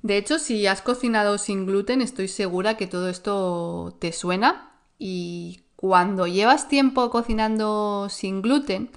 De 0.00 0.16
hecho, 0.16 0.38
si 0.38 0.66
has 0.66 0.80
cocinado 0.80 1.36
sin 1.36 1.66
gluten, 1.66 2.00
estoy 2.00 2.28
segura 2.28 2.78
que 2.78 2.86
todo 2.86 3.10
esto 3.10 3.94
te 4.00 4.12
suena 4.12 4.72
y 4.98 5.64
cuando 5.76 6.26
llevas 6.26 6.66
tiempo 6.68 7.10
cocinando 7.10 8.08
sin 8.08 8.40
gluten 8.40 8.90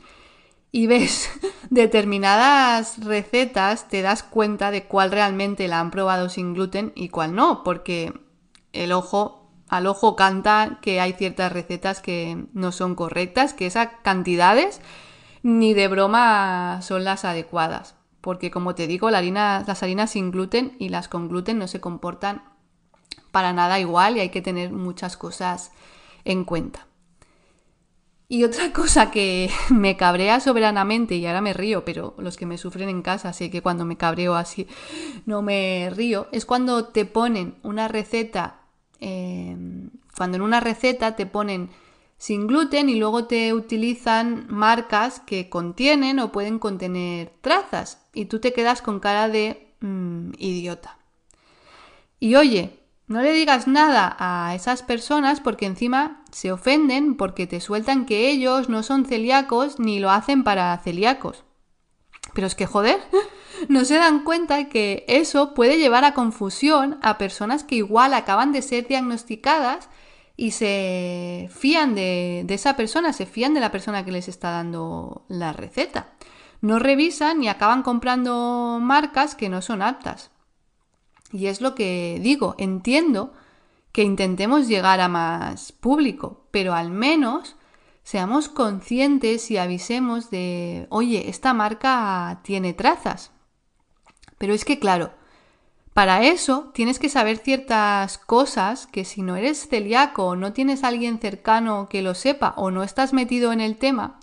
y 0.72 0.88
ves 0.88 1.30
determinadas 1.70 3.04
recetas, 3.04 3.88
te 3.88 4.02
das 4.02 4.24
cuenta 4.24 4.72
de 4.72 4.86
cuál 4.86 5.12
realmente 5.12 5.68
la 5.68 5.80
han 5.80 5.92
probado 5.92 6.30
sin 6.30 6.54
gluten 6.54 6.92
y 6.96 7.10
cuál 7.10 7.36
no, 7.36 7.64
porque 7.64 8.14
el 8.74 8.92
ojo 8.92 9.42
al 9.72 9.88
ojo 9.88 10.18
canta 10.18 10.80
que 10.82 11.00
hay 11.00 11.14
ciertas 11.14 11.50
recetas 11.50 12.02
que 12.02 12.46
no 12.52 12.74
son 12.74 12.94
correctas, 12.94 13.54
que 13.54 13.66
esas 13.66 13.88
cantidades 14.04 14.82
ni 15.44 15.74
de 15.74 15.88
broma 15.88 16.82
son 16.82 17.06
las 17.06 17.24
adecuadas. 17.24 17.96
Porque 18.20 18.52
como 18.52 18.76
te 18.76 18.86
digo, 18.86 19.10
las 19.10 19.82
harinas 19.82 20.12
sin 20.12 20.32
gluten 20.32 20.76
y 20.78 20.90
las 20.90 21.08
con 21.08 21.30
gluten 21.30 21.58
no 21.58 21.70
se 21.70 21.80
comportan 21.80 22.44
para 23.32 23.54
nada 23.54 23.80
igual 23.80 24.18
y 24.18 24.20
hay 24.20 24.30
que 24.30 24.42
tener 24.42 24.74
muchas 24.74 25.16
cosas 25.16 25.72
en 26.26 26.44
cuenta. 26.44 26.86
Y 28.32 28.44
otra 28.46 28.72
cosa 28.74 29.12
que 29.12 29.50
me 29.70 29.98
cabrea 29.98 30.40
soberanamente, 30.40 31.16
y 31.16 31.26
ahora 31.28 31.42
me 31.42 31.54
río, 31.54 31.86
pero 31.86 32.16
los 32.18 32.38
que 32.38 32.46
me 32.46 32.58
sufren 32.58 32.90
en 32.90 33.02
casa 33.02 33.34
sé 33.34 33.52
que 33.52 33.62
cuando 33.62 33.86
me 33.86 33.98
cabreo 33.98 34.36
así 34.36 34.68
no 35.26 35.42
me 35.42 35.92
río, 35.96 36.28
es 36.32 36.46
cuando 36.46 36.86
te 36.86 37.06
ponen 37.06 37.56
una 37.64 37.88
receta 37.88 38.62
Em, 39.02 39.90
cuando 40.16 40.38
en 40.38 40.44
una 40.44 40.60
receta 40.60 41.16
te 41.16 41.26
ponen 41.26 41.72
sin 42.18 42.46
gluten 42.46 42.88
y 42.88 43.00
luego 43.00 43.26
te 43.26 43.52
utilizan 43.52 44.46
marcas 44.48 45.20
que 45.20 45.50
contienen 45.50 46.20
o 46.20 46.32
pueden 46.32 46.60
contener 46.60 47.34
trazas 47.42 48.06
y 48.14 48.26
tú 48.26 48.40
te 48.40 48.54
quedas 48.54 48.84
con 48.84 49.00
cara 49.00 49.28
de 49.28 49.74
mm, 49.80 50.34
idiota. 50.38 51.00
Y 52.20 52.36
oye, 52.36 52.80
no 53.08 53.24
le 53.24 53.34
digas 53.34 53.68
nada 53.68 54.16
a 54.20 54.54
esas 54.54 54.84
personas 54.84 55.42
porque 55.42 55.66
encima 55.66 56.21
se 56.32 56.52
ofenden 56.52 57.16
porque 57.16 57.48
te 57.48 57.62
sueltan 57.62 58.06
que 58.06 58.30
ellos 58.30 58.70
no 58.70 58.84
son 58.84 59.06
celíacos 59.06 59.80
ni 59.80 60.00
lo 60.00 60.10
hacen 60.10 60.44
para 60.44 60.78
celíacos. 60.78 61.44
Pero 62.34 62.48
es 62.48 62.56
que 62.56 62.66
joder, 62.66 63.00
no 63.70 63.86
se 63.86 63.96
dan 63.96 64.24
cuenta 64.24 64.70
que 64.70 65.06
eso 65.08 65.54
puede 65.54 65.78
llevar 65.78 66.06
a 66.06 66.14
confusión 66.14 67.00
a 67.02 67.18
personas 67.18 67.64
que 67.64 67.76
igual 67.76 68.14
acaban 68.14 68.52
de 68.52 68.62
ser 68.62 68.88
diagnosticadas 68.88 69.90
y 70.38 70.52
se 70.52 71.50
fían 71.54 71.94
de, 71.94 72.46
esa 72.50 72.76
persona, 72.76 73.14
se 73.14 73.26
fían 73.26 73.54
de 73.54 73.60
la 73.60 73.72
persona 73.72 74.06
que 74.06 74.12
les 74.12 74.28
está 74.28 74.52
dando 74.52 75.26
la 75.28 75.54
receta. 75.54 76.14
No 76.62 76.80
revisan 76.80 77.44
y 77.44 77.50
acaban 77.50 77.84
comprando 77.84 78.80
marcas 78.82 79.36
que 79.36 79.50
no 79.50 79.62
son 79.62 79.82
aptas. 79.82 80.32
Y 81.32 81.48
es 81.48 81.62
lo 81.62 81.76
que 81.76 82.20
digo, 82.22 82.56
entiendo 82.58 83.34
que 83.92 84.04
intentemos 84.04 84.68
llegar 84.68 85.02
a 85.02 85.08
más 85.08 85.72
público, 85.72 86.46
pero 86.52 86.74
al 86.74 86.92
menos 86.92 87.56
seamos 88.04 88.50
conscientes 88.50 89.52
y 89.52 89.58
avisemos 89.58 90.30
de, 90.30 90.88
oye, 90.90 91.30
esta 91.30 91.54
marca 91.54 92.42
tiene 92.44 92.74
trazas. 92.74 93.32
Pero 94.38 94.54
es 94.54 94.66
que, 94.66 94.80
claro, 94.80 95.12
para 95.94 96.24
eso 96.24 96.72
tienes 96.74 97.00
que 97.00 97.10
saber 97.10 97.38
ciertas 97.38 98.18
cosas 98.18 98.88
que 98.88 99.04
si 99.04 99.22
no 99.22 99.36
eres 99.36 99.68
celíaco 99.68 100.26
o 100.26 100.36
no 100.36 100.54
tienes 100.54 100.84
a 100.84 100.88
alguien 100.88 101.20
cercano 101.20 101.90
que 101.90 102.02
lo 102.02 102.16
sepa 102.16 102.54
o 102.56 102.72
no 102.72 102.84
estás 102.84 103.12
metido 103.12 103.52
en 103.52 103.60
el 103.60 103.78
tema, 103.78 104.20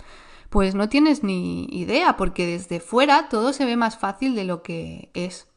pues 0.48 0.74
no 0.74 0.88
tienes 0.88 1.22
ni 1.22 1.64
idea, 1.70 2.16
porque 2.16 2.46
desde 2.46 2.80
fuera 2.80 3.28
todo 3.28 3.52
se 3.52 3.66
ve 3.66 3.76
más 3.76 3.98
fácil 3.98 4.34
de 4.34 4.44
lo 4.44 4.62
que 4.62 5.10
es. 5.12 5.47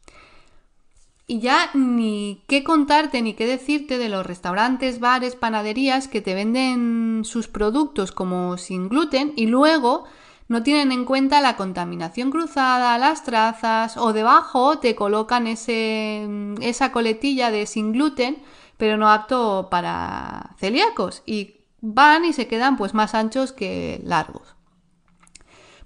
Y 1.31 1.39
ya 1.39 1.69
ni 1.73 2.43
qué 2.49 2.61
contarte 2.61 3.21
ni 3.21 3.35
qué 3.35 3.47
decirte 3.47 3.97
de 3.97 4.09
los 4.09 4.25
restaurantes, 4.25 4.99
bares, 4.99 5.37
panaderías 5.37 6.09
que 6.09 6.19
te 6.19 6.33
venden 6.33 7.21
sus 7.23 7.47
productos 7.47 8.11
como 8.11 8.57
sin 8.57 8.89
gluten 8.89 9.31
y 9.37 9.47
luego 9.47 10.03
no 10.49 10.61
tienen 10.61 10.91
en 10.91 11.05
cuenta 11.05 11.39
la 11.39 11.55
contaminación 11.55 12.31
cruzada, 12.31 12.97
las 12.97 13.23
trazas 13.23 13.95
o 13.95 14.11
debajo 14.11 14.79
te 14.79 14.93
colocan 14.93 15.47
ese, 15.47 16.27
esa 16.59 16.91
coletilla 16.91 17.49
de 17.49 17.65
sin 17.65 17.93
gluten 17.93 18.43
pero 18.75 18.97
no 18.97 19.09
apto 19.09 19.69
para 19.71 20.53
celíacos 20.57 21.23
y 21.25 21.61
van 21.79 22.25
y 22.25 22.33
se 22.33 22.49
quedan 22.49 22.75
pues 22.75 22.93
más 22.93 23.15
anchos 23.15 23.53
que 23.53 24.01
largos. 24.03 24.57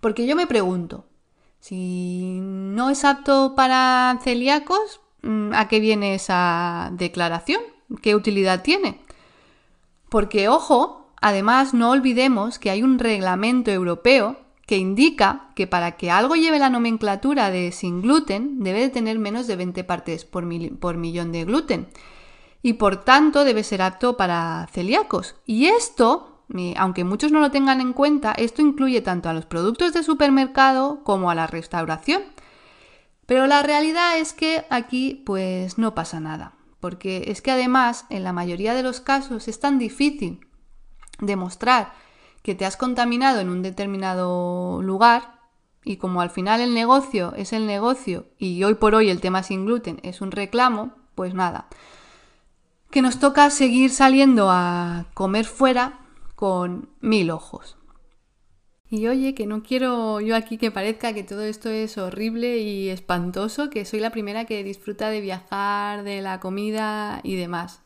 Porque 0.01 0.25
yo 0.25 0.35
me 0.35 0.47
pregunto, 0.47 1.05
si 1.59 2.39
no 2.41 2.89
es 2.89 3.05
apto 3.05 3.53
para 3.55 4.17
celíacos, 4.23 5.01
a 5.53 5.67
qué 5.67 5.79
viene 5.79 6.15
esa 6.15 6.89
declaración, 6.93 7.61
qué 8.01 8.15
utilidad 8.15 8.61
tiene. 8.61 9.01
Porque, 10.09 10.47
ojo, 10.49 11.09
además 11.21 11.73
no 11.73 11.91
olvidemos 11.91 12.59
que 12.59 12.69
hay 12.69 12.83
un 12.83 12.99
reglamento 12.99 13.71
europeo 13.71 14.37
que 14.65 14.77
indica 14.77 15.49
que 15.55 15.67
para 15.67 15.93
que 15.93 16.11
algo 16.11 16.35
lleve 16.35 16.59
la 16.59 16.69
nomenclatura 16.69 17.51
de 17.51 17.71
sin 17.71 18.01
gluten 18.01 18.63
debe 18.63 18.79
de 18.79 18.89
tener 18.89 19.19
menos 19.19 19.45
de 19.47 19.55
20 19.55 19.83
partes 19.83 20.25
por, 20.25 20.45
por 20.79 20.97
millón 20.97 21.31
de 21.31 21.45
gluten 21.45 21.87
y 22.65 22.73
por 22.73 23.03
tanto 23.03 23.43
debe 23.43 23.63
ser 23.63 23.83
apto 23.83 24.17
para 24.17 24.67
celíacos. 24.71 25.35
Y 25.45 25.67
esto, 25.67 26.39
aunque 26.77 27.03
muchos 27.03 27.31
no 27.31 27.39
lo 27.39 27.51
tengan 27.51 27.79
en 27.79 27.93
cuenta, 27.93 28.31
esto 28.31 28.63
incluye 28.63 29.01
tanto 29.01 29.29
a 29.29 29.33
los 29.33 29.45
productos 29.45 29.93
de 29.93 30.01
supermercado 30.01 31.03
como 31.03 31.29
a 31.29 31.35
la 31.35 31.45
restauración. 31.45 32.23
Pero 33.25 33.47
la 33.47 33.63
realidad 33.63 34.17
es 34.17 34.33
que 34.33 34.65
aquí 34.69 35.23
pues 35.25 35.77
no 35.77 35.95
pasa 35.95 36.19
nada, 36.19 36.53
porque 36.79 37.25
es 37.27 37.41
que 37.41 37.51
además 37.51 38.05
en 38.09 38.23
la 38.23 38.33
mayoría 38.33 38.73
de 38.73 38.83
los 38.83 39.01
casos 39.01 39.47
es 39.47 39.59
tan 39.59 39.79
difícil 39.79 40.47
demostrar 41.19 41.93
que 42.43 42.55
te 42.55 42.65
has 42.65 42.77
contaminado 42.77 43.39
en 43.39 43.49
un 43.49 43.63
determinado 43.63 44.81
lugar 44.83 45.39
y 45.83 45.97
como 45.97 46.21
al 46.21 46.29
final 46.29 46.61
el 46.61 46.73
negocio 46.73 47.33
es 47.35 47.53
el 47.53 47.65
negocio 47.65 48.27
y 48.37 48.63
hoy 48.63 48.75
por 48.75 48.95
hoy 48.95 49.09
el 49.09 49.21
tema 49.21 49.43
sin 49.43 49.65
gluten 49.65 49.99
es 50.03 50.21
un 50.21 50.31
reclamo, 50.31 50.93
pues 51.15 51.33
nada, 51.33 51.67
que 52.91 53.01
nos 53.01 53.19
toca 53.19 53.49
seguir 53.49 53.89
saliendo 53.89 54.49
a 54.51 55.05
comer 55.13 55.45
fuera 55.45 56.01
con 56.35 56.89
mil 57.01 57.31
ojos. 57.31 57.77
Y 58.89 59.07
oye, 59.07 59.33
que 59.33 59.47
no 59.47 59.63
quiero 59.63 60.21
yo 60.21 60.35
aquí 60.35 60.57
que 60.57 60.71
parezca 60.71 61.13
que 61.13 61.23
todo 61.23 61.41
esto 61.41 61.69
es 61.69 61.97
horrible 61.97 62.59
y 62.59 62.89
espantoso, 62.89 63.69
que 63.69 63.83
soy 63.83 63.99
la 63.99 64.11
primera 64.11 64.45
que 64.45 64.63
disfruta 64.63 65.09
de 65.09 65.21
viajar, 65.21 66.03
de 66.03 66.21
la 66.21 66.39
comida 66.39 67.19
y 67.23 67.35
demás. 67.35 67.81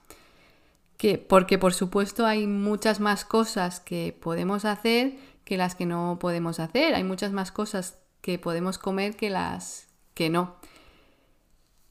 Que, 0.97 1.17
porque 1.17 1.57
por 1.57 1.73
supuesto 1.73 2.25
hay 2.25 2.45
muchas 2.47 2.99
más 2.99 3.23
cosas 3.23 3.79
que 3.79 4.17
podemos 4.19 4.65
hacer 4.65 5.17
que 5.45 5.57
las 5.57 5.75
que 5.75 5.85
no 5.85 6.17
podemos 6.19 6.59
hacer. 6.59 6.93
Hay 6.95 7.03
muchas 7.03 7.31
más 7.31 7.51
cosas 7.51 7.97
que 8.21 8.37
podemos 8.37 8.77
comer 8.77 9.15
que 9.15 9.29
las 9.29 9.87
que 10.13 10.29
no. 10.29 10.57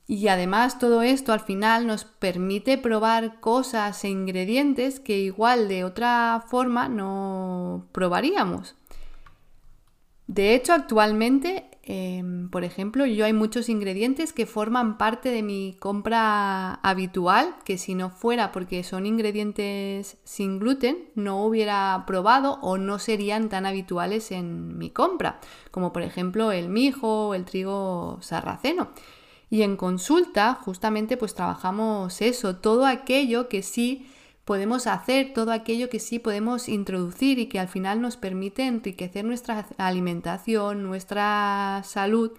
Y 0.07 0.29
además 0.29 0.79
todo 0.79 1.03
esto 1.03 1.33
al 1.33 1.41
final 1.41 1.87
nos 1.87 2.05
permite 2.05 2.79
probar 2.79 3.41
cosas 3.41 4.05
e 4.05 4.09
ingredientes 4.09 5.01
que 5.01 5.19
igual 5.19 5.69
de 5.69 5.85
otra 5.85 6.45
forma 6.49 6.89
no 6.89 7.87
probaríamos. 7.93 8.78
De 10.29 10.55
hecho, 10.55 10.75
actualmente, 10.75 11.71
em, 11.83 12.51
por 12.51 12.63
ejemplo, 12.63 13.07
yo 13.07 13.25
hay 13.25 13.33
muchos 13.33 13.71
ingredientes 13.71 14.35
que 14.35 14.45
forman 14.45 14.99
parte 14.99 15.31
de 15.31 15.43
mi 15.43 15.75
compra 15.81 16.75
habitual, 16.83 17.57
que 17.65 17.79
si 17.79 17.95
no 17.95 18.11
fuera 18.11 18.53
porque 18.53 18.85
son 18.85 19.07
ingredientes 19.07 20.19
sin 20.25 20.59
gluten, 20.59 21.09
no 21.15 21.43
hubiera 21.43 22.05
probado 22.07 22.59
o 22.61 22.77
no 22.77 22.99
serían 22.99 23.49
tan 23.49 23.65
habituales 23.65 24.31
en 24.31 24.77
mi 24.77 24.91
compra, 24.91 25.41
como 25.71 25.95
por 25.95 26.03
ejemplo 26.03 26.53
el 26.53 26.69
mijo 26.69 27.29
o 27.29 27.35
el 27.35 27.47
trigo 27.47 28.19
sarraceno. 28.21 28.89
Y 29.49 29.63
en 29.63 29.79
consulta, 29.79 30.57
justamente, 30.63 31.17
pues 31.17 31.35
trabajamos 31.35 32.21
eso, 32.21 32.57
todo 32.57 32.85
aquello 32.85 33.49
que 33.49 33.63
sí 33.63 34.07
podemos 34.49 34.87
hacer 34.87 35.35
todo 35.35 35.53
aquello 35.53 35.91
que 35.91 36.01
sí 36.01 36.19
podemos 36.19 36.71
introducir 36.71 37.39
y 37.39 37.49
que 37.49 37.59
al 37.59 37.69
final 37.69 38.01
nos 38.01 38.17
permite 38.17 38.67
enriquecer 38.67 39.23
nuestra 39.23 39.67
alimentación, 39.77 40.85
nuestra 40.85 41.83
salud. 41.85 42.33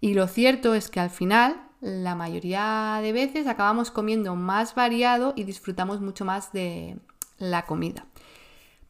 Y 0.00 0.14
lo 0.14 0.26
cierto 0.26 0.74
es 0.74 0.90
que 0.90 0.98
al 0.98 1.10
final, 1.10 1.62
la 1.80 2.16
mayoría 2.16 2.98
de 3.02 3.12
veces 3.12 3.46
acabamos 3.46 3.92
comiendo 3.92 4.34
más 4.34 4.74
variado 4.74 5.32
y 5.36 5.44
disfrutamos 5.44 6.00
mucho 6.00 6.24
más 6.24 6.50
de 6.52 6.96
la 7.38 7.66
comida. 7.66 8.04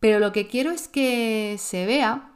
Pero 0.00 0.18
lo 0.18 0.32
que 0.32 0.46
quiero 0.46 0.70
es 0.70 0.88
que 0.88 1.56
se 1.58 1.84
vea 1.84 2.30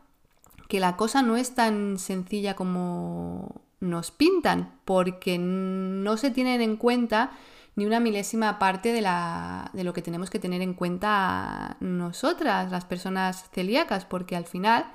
que 0.69 0.79
la 0.79 0.99
cosa 0.99 1.23
no 1.23 1.39
es 1.39 1.55
tan 1.55 1.99
sencilla 1.99 2.55
como 2.55 3.63
nos 3.81 4.11
pintan, 4.11 4.79
porque 4.85 5.39
no 5.39 6.19
se 6.19 6.31
tienen 6.31 6.61
en 6.61 6.77
cuenta 6.77 7.31
ni 7.75 7.87
una 7.87 8.01
milésima 8.01 8.59
parte 8.59 8.93
de, 8.93 9.01
la, 9.01 9.71
de 9.73 9.85
lo 9.85 9.93
que 9.93 10.03
tenemos 10.03 10.31
que 10.31 10.39
tener 10.39 10.61
en 10.61 10.75
cuenta 10.75 11.77
nosotras, 11.81 12.71
las 12.71 12.85
personas 12.85 13.49
celíacas, 13.53 14.05
porque 14.05 14.37
al 14.37 14.45
final 14.45 14.87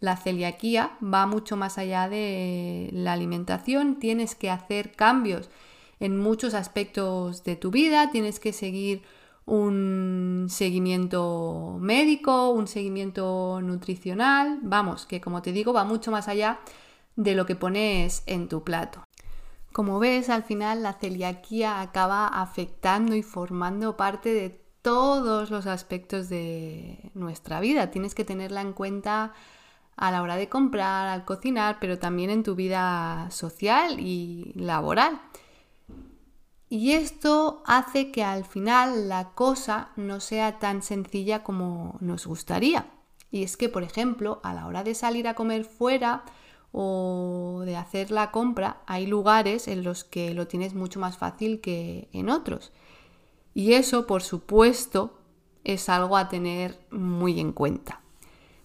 la 0.00 0.16
celiaquía 0.16 0.96
va 1.02 1.26
mucho 1.26 1.56
más 1.56 1.78
allá 1.78 2.08
de 2.08 2.90
la 2.92 3.12
alimentación, 3.12 3.98
tienes 3.98 4.34
que 4.34 4.50
hacer 4.50 4.92
cambios 4.92 5.48
en 6.00 6.18
muchos 6.18 6.54
aspectos 6.54 7.44
de 7.44 7.56
tu 7.56 7.70
vida, 7.70 8.10
tienes 8.10 8.40
que 8.40 8.52
seguir 8.52 9.02
un 9.46 10.46
seguimiento 10.48 11.76
médico, 11.80 12.50
un 12.50 12.66
seguimiento 12.66 13.60
nutricional, 13.62 14.58
vamos, 14.62 15.06
que 15.06 15.20
como 15.20 15.42
te 15.42 15.52
digo 15.52 15.72
va 15.72 15.84
mucho 15.84 16.10
más 16.10 16.28
allá 16.28 16.60
de 17.16 17.34
lo 17.34 17.46
que 17.46 17.54
pones 17.54 18.22
en 18.26 18.48
tu 18.48 18.64
plato. 18.64 19.04
Como 19.74 19.98
ves, 19.98 20.30
al 20.30 20.44
final 20.44 20.84
la 20.84 20.92
celiaquía 20.92 21.80
acaba 21.80 22.28
afectando 22.28 23.16
y 23.16 23.24
formando 23.24 23.96
parte 23.96 24.32
de 24.32 24.50
todos 24.82 25.50
los 25.50 25.66
aspectos 25.66 26.28
de 26.28 27.10
nuestra 27.14 27.58
vida. 27.58 27.90
Tienes 27.90 28.14
que 28.14 28.24
tenerla 28.24 28.60
en 28.60 28.72
cuenta 28.72 29.32
a 29.96 30.12
la 30.12 30.22
hora 30.22 30.36
de 30.36 30.48
comprar, 30.48 31.08
al 31.08 31.24
cocinar, 31.24 31.78
pero 31.80 31.98
también 31.98 32.30
en 32.30 32.44
tu 32.44 32.54
vida 32.54 33.28
social 33.32 33.98
y 33.98 34.52
laboral. 34.54 35.20
Y 36.68 36.92
esto 36.92 37.64
hace 37.66 38.12
que 38.12 38.22
al 38.22 38.44
final 38.44 39.08
la 39.08 39.30
cosa 39.30 39.88
no 39.96 40.20
sea 40.20 40.60
tan 40.60 40.82
sencilla 40.82 41.42
como 41.42 41.96
nos 41.98 42.28
gustaría. 42.28 42.86
Y 43.32 43.42
es 43.42 43.56
que, 43.56 43.68
por 43.68 43.82
ejemplo, 43.82 44.38
a 44.44 44.54
la 44.54 44.68
hora 44.68 44.84
de 44.84 44.94
salir 44.94 45.26
a 45.26 45.34
comer 45.34 45.64
fuera, 45.64 46.22
o 46.76 47.62
de 47.64 47.76
hacer 47.76 48.10
la 48.10 48.32
compra, 48.32 48.78
hay 48.86 49.06
lugares 49.06 49.68
en 49.68 49.84
los 49.84 50.02
que 50.02 50.34
lo 50.34 50.48
tienes 50.48 50.74
mucho 50.74 50.98
más 50.98 51.16
fácil 51.16 51.60
que 51.60 52.08
en 52.12 52.28
otros. 52.28 52.72
Y 53.54 53.74
eso, 53.74 54.08
por 54.08 54.24
supuesto, 54.24 55.16
es 55.62 55.88
algo 55.88 56.16
a 56.16 56.28
tener 56.28 56.76
muy 56.90 57.38
en 57.38 57.52
cuenta. 57.52 58.00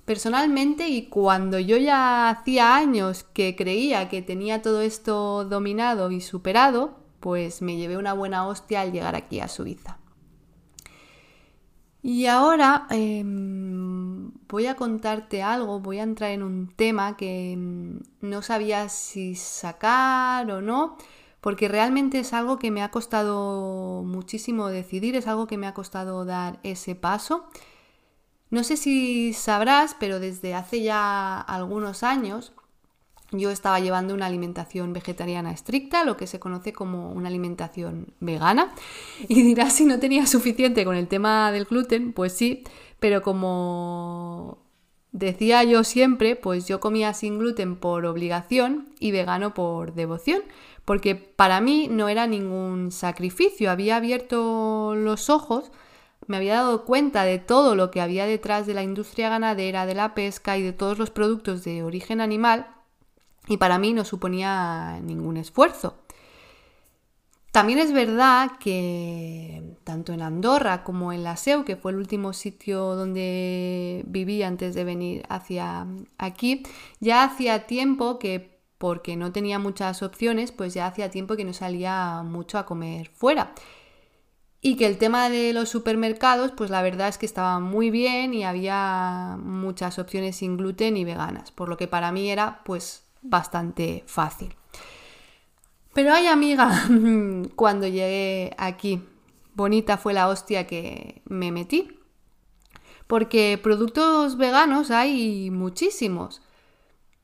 Personalmente, 0.05 0.89
y 0.89 1.05
cuando 1.05 1.59
yo 1.59 1.77
ya 1.77 2.29
hacía 2.29 2.75
años 2.75 3.23
que 3.23 3.55
creía 3.55 4.09
que 4.09 4.23
tenía 4.23 4.63
todo 4.63 4.81
esto 4.81 5.45
dominado 5.45 6.09
y 6.09 6.19
superado, 6.19 6.95
pues 7.19 7.61
me 7.61 7.77
llevé 7.77 7.95
una 7.95 8.13
buena 8.13 8.47
hostia 8.47 8.81
al 8.81 8.91
llegar 8.91 9.15
aquí 9.15 9.39
a 9.39 9.47
Suiza. 9.47 9.99
Y 12.01 12.25
ahora 12.25 12.87
em, 12.89 13.78
voy 14.49 14.65
a 14.65 14.75
contarte 14.75 15.43
algo, 15.43 15.79
voy 15.79 15.99
a 15.99 16.03
entrar 16.03 16.31
en 16.31 16.43
un 16.43 16.67
tema 16.75 17.15
que 17.15 17.53
em, 17.53 18.01
no 18.21 18.41
sabía 18.41 18.89
si 18.89 19.35
sacar 19.35 20.49
o 20.51 20.61
no, 20.61 20.97
porque 21.39 21.67
realmente 21.69 22.19
es 22.19 22.33
algo 22.33 22.59
que 22.59 22.71
me 22.71 22.83
ha 22.83 22.91
costado 22.91 24.03
muchísimo 24.03 24.67
decidir, 24.67 25.15
es 25.15 25.27
algo 25.27 25.47
que 25.47 25.57
me 25.57 25.67
ha 25.67 25.73
costado 25.73 26.25
dar 26.25 26.59
ese 26.63 26.95
paso. 26.95 27.47
No 28.49 28.63
sé 28.63 28.77
si 28.77 29.33
sabrás, 29.33 29.95
pero 29.99 30.19
desde 30.19 30.55
hace 30.55 30.81
ya 30.81 31.39
algunos 31.39 32.03
años 32.03 32.53
yo 33.31 33.51
estaba 33.51 33.79
llevando 33.79 34.13
una 34.13 34.25
alimentación 34.25 34.93
vegetariana 34.93 35.51
estricta, 35.51 36.03
lo 36.03 36.17
que 36.17 36.27
se 36.27 36.39
conoce 36.39 36.73
como 36.73 37.11
una 37.11 37.29
alimentación 37.29 38.13
vegana. 38.19 38.73
Y 39.27 39.43
dirás 39.43 39.73
si 39.73 39.85
no 39.85 39.99
tenía 39.99 40.25
suficiente 40.25 40.85
con 40.85 40.95
el 40.95 41.07
tema 41.07 41.51
del 41.51 41.65
gluten, 41.65 42.13
pues 42.13 42.33
sí, 42.33 42.63
pero 42.99 43.21
como 43.21 44.57
decía 45.11 45.63
yo 45.63 45.83
siempre, 45.83 46.35
pues 46.35 46.67
yo 46.67 46.79
comía 46.79 47.13
sin 47.13 47.39
gluten 47.39 47.75
por 47.75 48.05
obligación 48.05 48.89
y 48.99 49.11
vegano 49.11 49.53
por 49.53 49.93
devoción, 49.93 50.41
porque 50.85 51.15
para 51.15 51.61
mí 51.61 51.87
no 51.89 52.09
era 52.09 52.25
ningún 52.25 52.91
sacrificio, 52.91 53.69
había 53.69 53.97
abierto 53.97 54.95
los 54.95 55.29
ojos, 55.29 55.71
me 56.25 56.37
había 56.37 56.55
dado 56.55 56.85
cuenta 56.85 57.23
de 57.23 57.39
todo 57.39 57.75
lo 57.75 57.89
que 57.91 58.01
había 58.01 58.25
detrás 58.25 58.67
de 58.67 58.75
la 58.75 58.83
industria 58.83 59.29
ganadera, 59.29 59.85
de 59.85 59.95
la 59.95 60.13
pesca 60.13 60.57
y 60.57 60.63
de 60.63 60.73
todos 60.73 60.99
los 60.99 61.09
productos 61.09 61.63
de 61.63 61.83
origen 61.83 62.21
animal 62.21 62.67
y 63.47 63.57
para 63.57 63.79
mí 63.79 63.93
no 63.93 64.05
suponía 64.05 64.99
ningún 65.01 65.37
esfuerzo. 65.37 65.95
También 67.51 67.79
es 67.79 67.91
verdad 67.91 68.51
que 68.59 69.75
tanto 69.83 70.13
en 70.13 70.21
Andorra 70.21 70.83
como 70.83 71.11
en 71.11 71.23
la 71.23 71.35
SEU, 71.35 71.65
que 71.65 71.75
fue 71.75 71.91
el 71.91 71.97
último 71.97 72.31
sitio 72.33 72.95
donde 72.95 74.03
viví 74.07 74.43
antes 74.43 74.75
de 74.75 74.83
venir 74.83 75.25
hacia 75.29 75.87
aquí, 76.19 76.63
ya 76.99 77.23
hacía 77.23 77.65
tiempo 77.65 78.19
que, 78.19 78.59
porque 78.77 79.15
no 79.15 79.31
tenía 79.31 79.57
muchas 79.57 80.03
opciones, 80.03 80.51
pues 80.51 80.75
ya 80.75 80.85
hacía 80.85 81.09
tiempo 81.09 81.35
que 81.35 81.43
no 81.43 81.53
salía 81.53 82.21
mucho 82.23 82.59
a 82.59 82.67
comer 82.67 83.09
fuera. 83.09 83.53
Y 84.61 84.75
que 84.75 84.85
el 84.85 84.97
tema 84.97 85.29
de 85.29 85.51
los 85.53 85.69
supermercados, 85.69 86.51
pues 86.51 86.69
la 86.69 86.83
verdad 86.83 87.07
es 87.07 87.17
que 87.17 87.25
estaba 87.25 87.59
muy 87.59 87.89
bien 87.89 88.33
y 88.33 88.43
había 88.43 89.37
muchas 89.41 89.97
opciones 89.97 90.35
sin 90.35 90.55
gluten 90.57 90.97
y 90.97 91.03
veganas, 91.03 91.51
por 91.51 91.67
lo 91.67 91.77
que 91.77 91.87
para 91.87 92.11
mí 92.11 92.29
era 92.29 92.61
pues 92.63 93.08
bastante 93.21 94.03
fácil. 94.07 94.55
Pero 95.93 96.13
ay 96.13 96.27
amiga, 96.27 96.87
cuando 97.55 97.87
llegué 97.87 98.53
aquí, 98.57 99.03
bonita 99.53 99.97
fue 99.97 100.13
la 100.13 100.27
hostia 100.27 100.67
que 100.67 101.21
me 101.25 101.51
metí. 101.51 101.99
Porque 103.07 103.59
productos 103.61 104.37
veganos 104.37 104.91
hay 104.91 105.49
muchísimos. 105.49 106.41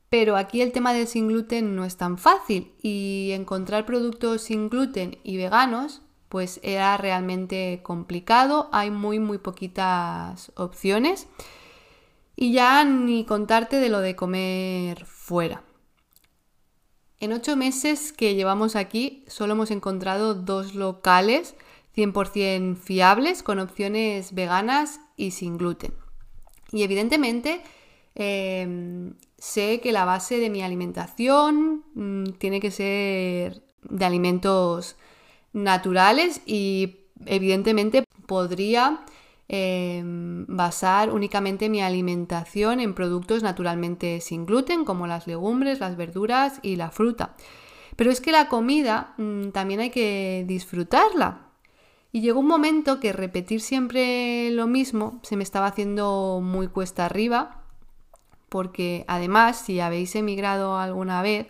Pero 0.08 0.36
aquí 0.36 0.62
el 0.62 0.72
tema 0.72 0.92
del 0.92 1.06
sin 1.06 1.28
gluten 1.28 1.76
no 1.76 1.84
es 1.84 1.96
tan 1.96 2.18
fácil 2.18 2.72
y 2.80 3.30
encontrar 3.32 3.86
productos 3.86 4.42
sin 4.42 4.68
gluten 4.68 5.18
y 5.22 5.36
veganos 5.36 6.02
pues 6.28 6.60
era 6.62 6.96
realmente 6.96 7.80
complicado, 7.82 8.68
hay 8.72 8.90
muy 8.90 9.18
muy 9.18 9.38
poquitas 9.38 10.52
opciones 10.56 11.28
y 12.34 12.52
ya 12.52 12.84
ni 12.84 13.24
contarte 13.24 13.76
de 13.76 13.88
lo 13.88 14.00
de 14.00 14.16
comer 14.16 15.04
fuera. 15.06 15.62
En 17.18 17.32
ocho 17.32 17.56
meses 17.56 18.12
que 18.12 18.34
llevamos 18.34 18.76
aquí, 18.76 19.24
solo 19.26 19.54
hemos 19.54 19.70
encontrado 19.70 20.34
dos 20.34 20.74
locales 20.74 21.54
100% 21.96 22.76
fiables 22.76 23.42
con 23.42 23.58
opciones 23.58 24.34
veganas 24.34 25.00
y 25.16 25.30
sin 25.30 25.56
gluten. 25.56 25.94
Y 26.72 26.82
evidentemente 26.82 27.62
em, 28.14 29.14
sé 29.38 29.80
que 29.80 29.92
la 29.92 30.04
base 30.04 30.38
de 30.38 30.50
mi 30.50 30.62
alimentación 30.62 31.84
mm, 31.94 32.32
tiene 32.38 32.60
que 32.60 32.70
ser 32.70 33.62
de 33.82 34.04
alimentos 34.04 34.96
naturales 35.54 36.42
y 36.44 36.96
evidentemente 37.24 38.04
podría 38.26 39.04
Em, 39.48 40.44
basar 40.48 41.12
únicamente 41.12 41.68
mi 41.68 41.80
alimentación 41.80 42.80
en 42.80 42.94
productos 42.94 43.44
naturalmente 43.44 44.20
sin 44.20 44.44
gluten, 44.44 44.84
como 44.84 45.06
las 45.06 45.28
legumbres, 45.28 45.78
las 45.78 45.96
verduras 45.96 46.58
y 46.62 46.74
la 46.74 46.90
fruta. 46.90 47.36
Pero 47.94 48.10
es 48.10 48.20
que 48.20 48.32
la 48.32 48.48
comida 48.48 49.14
mm, 49.18 49.50
también 49.50 49.80
hay 49.80 49.90
que 49.90 50.44
disfrutarla. 50.48 51.42
Y 52.10 52.22
llegó 52.22 52.40
un 52.40 52.48
momento 52.48 52.98
que 52.98 53.12
repetir 53.12 53.60
siempre 53.60 54.50
lo 54.50 54.66
mismo 54.66 55.20
se 55.22 55.36
me 55.36 55.44
estaba 55.44 55.66
haciendo 55.66 56.40
muy 56.42 56.66
cuesta 56.68 57.04
arriba, 57.04 57.62
porque 58.48 59.04
además, 59.06 59.58
si 59.64 59.80
habéis 59.80 60.16
emigrado 60.16 60.78
alguna 60.78 61.22
vez, 61.22 61.48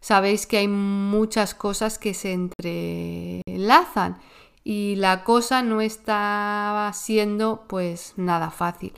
sabéis 0.00 0.46
que 0.46 0.58
hay 0.58 0.68
muchas 0.68 1.54
cosas 1.54 1.98
que 1.98 2.14
se 2.14 2.32
entrelazan 2.32 4.18
y 4.64 4.96
la 4.96 5.22
cosa 5.24 5.62
no 5.62 5.82
estaba 5.82 6.90
siendo 6.94 7.64
pues 7.68 8.14
nada 8.16 8.50
fácil. 8.50 8.92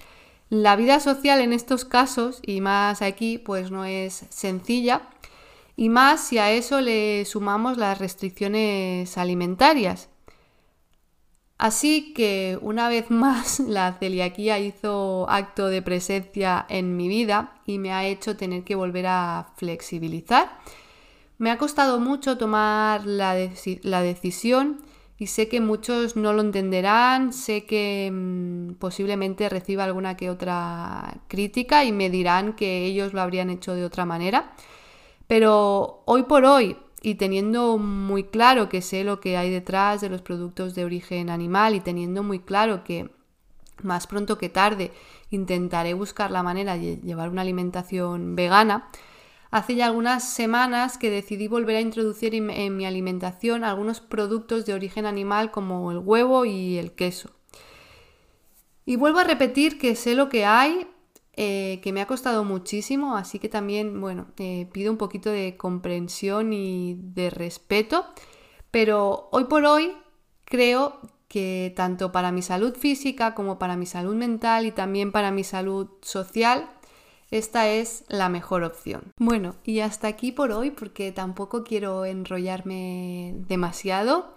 La 0.49 0.77
vida 0.77 1.01
social 1.01 1.41
en 1.41 1.53
estos 1.53 1.85
casos 1.85 2.41
y 2.47 2.61
más 2.61 3.03
aquí 3.03 3.37
pues 3.39 3.73
no 3.73 3.85
es 3.85 4.27
sencilla 4.31 5.03
y 5.77 5.89
más 5.89 6.21
si 6.21 6.39
a 6.39 6.53
eso 6.53 6.81
le 6.81 7.25
sumamos 7.25 7.77
las 7.77 7.99
restricciones 7.99 9.19
alimentarias. 9.19 10.09
Así 11.59 12.13
que 12.15 12.59
una 12.61 12.89
vez 12.89 13.11
más 13.11 13.61
la 13.67 13.95
celiaquía 13.99 14.61
hizo 14.61 15.29
acto 15.29 15.67
de 15.67 15.83
presencia 15.83 16.65
en 16.69 16.97
mi 16.97 17.09
vida 17.09 17.55
y 17.67 17.79
me 17.79 17.93
ha 17.93 18.07
hecho 18.07 18.37
tener 18.37 18.63
que 18.63 18.77
volver 18.77 19.07
a 19.09 19.49
flexibilizar. 19.57 20.59
Me 21.39 21.51
ha 21.51 21.59
costado 21.59 21.99
mucho 21.99 22.39
tomar 22.39 23.05
la, 23.05 23.35
la 23.83 24.03
decisión 24.03 24.86
y 25.19 25.29
sé 25.29 25.49
que 25.49 25.61
muchos 25.61 26.17
no 26.17 26.33
lo 26.33 26.43
entenderán, 26.43 27.33
sé 27.33 27.65
que 27.65 28.11
mm, 28.13 28.75
posiblemente 28.75 29.49
reciba 29.49 29.85
alguna 29.85 30.17
que 30.17 30.31
otra 30.31 31.21
crítica 31.29 31.85
y 31.85 31.93
me 31.93 32.11
dirán 32.11 32.55
que 32.55 32.85
ellos 32.85 33.15
lo 33.15 33.23
habrían 33.23 33.51
hecho 33.51 33.75
de 33.75 33.85
otra 33.85 34.05
manera. 34.05 34.53
Pero 35.27 36.03
hoy 36.05 36.25
por 36.25 36.45
hoy, 36.45 36.77
y 37.03 37.15
teniendo 37.15 37.79
muy 37.79 38.25
claro 38.25 38.69
que 38.69 38.83
sé 38.83 39.05
lo 39.05 39.21
que 39.21 39.37
hay 39.37 39.51
detrás 39.51 40.01
de 40.01 40.11
los 40.11 40.23
productos 40.23 40.75
de 40.75 40.85
origen 40.85 41.31
animal 41.31 41.75
y 41.75 41.81
teniendo 41.81 42.23
muy 42.23 42.41
claro 42.41 42.85
que 42.85 43.11
más 43.83 44.07
pronto 44.07 44.39
que 44.39 44.49
tarde 44.49 44.93
intentaré 45.31 45.95
buscar 45.95 46.31
la 46.31 46.43
manera 46.43 46.77
de 46.77 46.97
llevar 46.97 47.31
una 47.31 47.43
alimentación 47.43 48.37
vegana, 48.37 48.89
Hace 49.57 49.75
ya 49.75 49.87
algunas 49.87 50.23
semanas 50.23 50.99
que 50.99 51.09
decidí 51.09 51.49
volver 51.49 51.77
a 51.77 51.81
introducir 51.81 52.35
en 52.35 52.77
mi 52.77 52.85
alimentación 52.85 53.65
algunos 53.65 54.03
productos 54.03 54.67
de 54.67 54.75
origen 54.75 55.07
animal 55.07 55.51
como 55.51 55.91
el 55.91 55.97
huevo 55.97 56.45
y 56.45 56.77
el 56.77 56.93
queso. 56.93 57.31
Y 58.85 58.97
vuelvo 58.97 59.21
a 59.21 59.25
repetir 59.25 59.79
que 59.79 59.97
sé 59.97 60.15
lo 60.15 60.29
que 60.29 60.45
hay, 60.45 60.87
eh, 61.39 61.81
que 61.83 61.95
me 61.95 62.03
ha 62.03 62.07
costado 62.07 62.45
muchísimo, 62.45 63.17
así 63.17 63.39
que 63.39 63.49
también, 63.49 63.99
bueno, 63.99 64.27
eh, 64.37 64.69
pido 64.75 64.93
un 64.93 64.99
poquito 64.99 65.31
de 65.31 65.57
comprensión 65.57 66.53
y 66.53 66.99
de 67.01 67.31
respeto, 67.31 68.05
pero 68.71 69.31
hoy 69.33 69.45
por 69.45 69.65
hoy 69.65 69.97
creo 70.45 71.01
que 71.29 71.73
tanto 71.75 72.13
para 72.13 72.31
mi 72.31 72.43
salud 72.43 72.77
física 72.77 73.35
como 73.35 73.59
para 73.59 73.79
mi 73.79 73.87
salud 73.87 74.17
mental 74.17 74.67
y 74.67 74.73
también 74.73 75.13
para 75.13 75.31
mi 75.31 75.45
salud 75.45 75.89
social 76.03 76.76
esta 77.31 77.69
es 77.69 78.05
la 78.09 78.29
mejor 78.29 78.63
opción. 78.63 79.13
Bueno, 79.19 79.57
y 79.65 79.81
hasta 79.81 80.09
aquí 80.09 80.33
por 80.33 80.53
hoy 80.53 80.71
porque 80.71 81.13
tampoco 81.13 81.65
quiero 81.65 82.05
enrollarme 82.05 83.35
demasiado. 83.49 84.33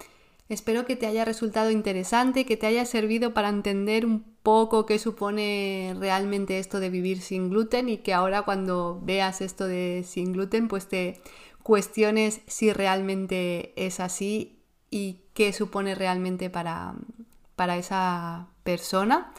Espero 0.50 0.86
que 0.86 0.96
te 0.96 1.06
haya 1.06 1.26
resultado 1.26 1.70
interesante, 1.70 2.46
que 2.46 2.58
te 2.58 2.66
haya 2.66 2.84
servido 2.86 3.36
para 3.36 3.50
entender 3.50 4.06
un 4.06 4.24
poco 4.42 4.88
qué 4.88 4.98
supone 4.98 5.96
realmente 6.00 6.58
esto 6.58 6.80
de 6.80 6.90
vivir 6.90 7.22
sin 7.22 7.52
gluten 7.52 7.88
y 7.88 7.98
que 7.98 8.14
ahora 8.14 8.42
cuando 8.42 9.00
veas 9.04 9.42
esto 9.42 9.68
de 9.68 10.04
sin 10.08 10.34
gluten 10.34 10.68
pues 10.68 10.88
te 10.88 11.22
cuestiones 11.62 12.42
si 12.48 12.74
realmente 12.74 13.74
es 13.76 14.00
así 14.00 14.58
y 14.90 15.20
qué 15.36 15.54
supone 15.54 15.94
realmente 15.94 16.50
para, 16.50 16.96
para 17.56 17.78
esa 17.78 18.48
persona. 18.64 19.32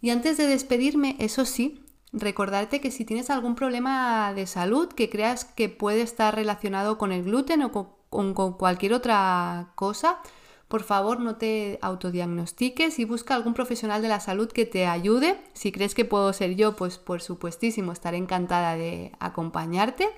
Y 0.00 0.08
antes 0.08 0.38
de 0.38 0.46
despedirme, 0.46 1.16
eso 1.18 1.44
sí, 1.44 1.83
recordarte 2.14 2.80
que 2.80 2.90
si 2.90 3.04
tienes 3.04 3.30
algún 3.30 3.54
problema 3.54 4.32
de 4.34 4.46
salud 4.46 4.88
que 4.88 5.10
creas 5.10 5.44
que 5.44 5.68
puede 5.68 6.02
estar 6.02 6.34
relacionado 6.34 6.96
con 6.96 7.12
el 7.12 7.24
gluten 7.24 7.62
o 7.62 7.72
con, 7.72 8.34
cualquier 8.54 8.94
otra 8.94 9.72
cosa, 9.74 10.20
por 10.68 10.84
favor 10.84 11.20
no 11.20 11.36
te 11.36 11.78
autodiagnostiques 11.82 12.98
y 12.98 13.04
busca 13.04 13.34
algún 13.34 13.54
profesional 13.54 14.02
de 14.02 14.08
la 14.08 14.20
salud 14.20 14.50
que 14.50 14.66
te 14.66 14.86
ayude. 14.86 15.38
Si 15.52 15.72
crees 15.72 15.94
que 15.94 16.04
puedo 16.04 16.32
ser 16.32 16.54
yo, 16.54 16.76
pues 16.76 16.98
por 16.98 17.20
supuestísimo 17.20 17.92
estaré 17.92 18.16
encantada 18.16 18.76
de 18.76 19.12
acompañarte. 19.18 20.08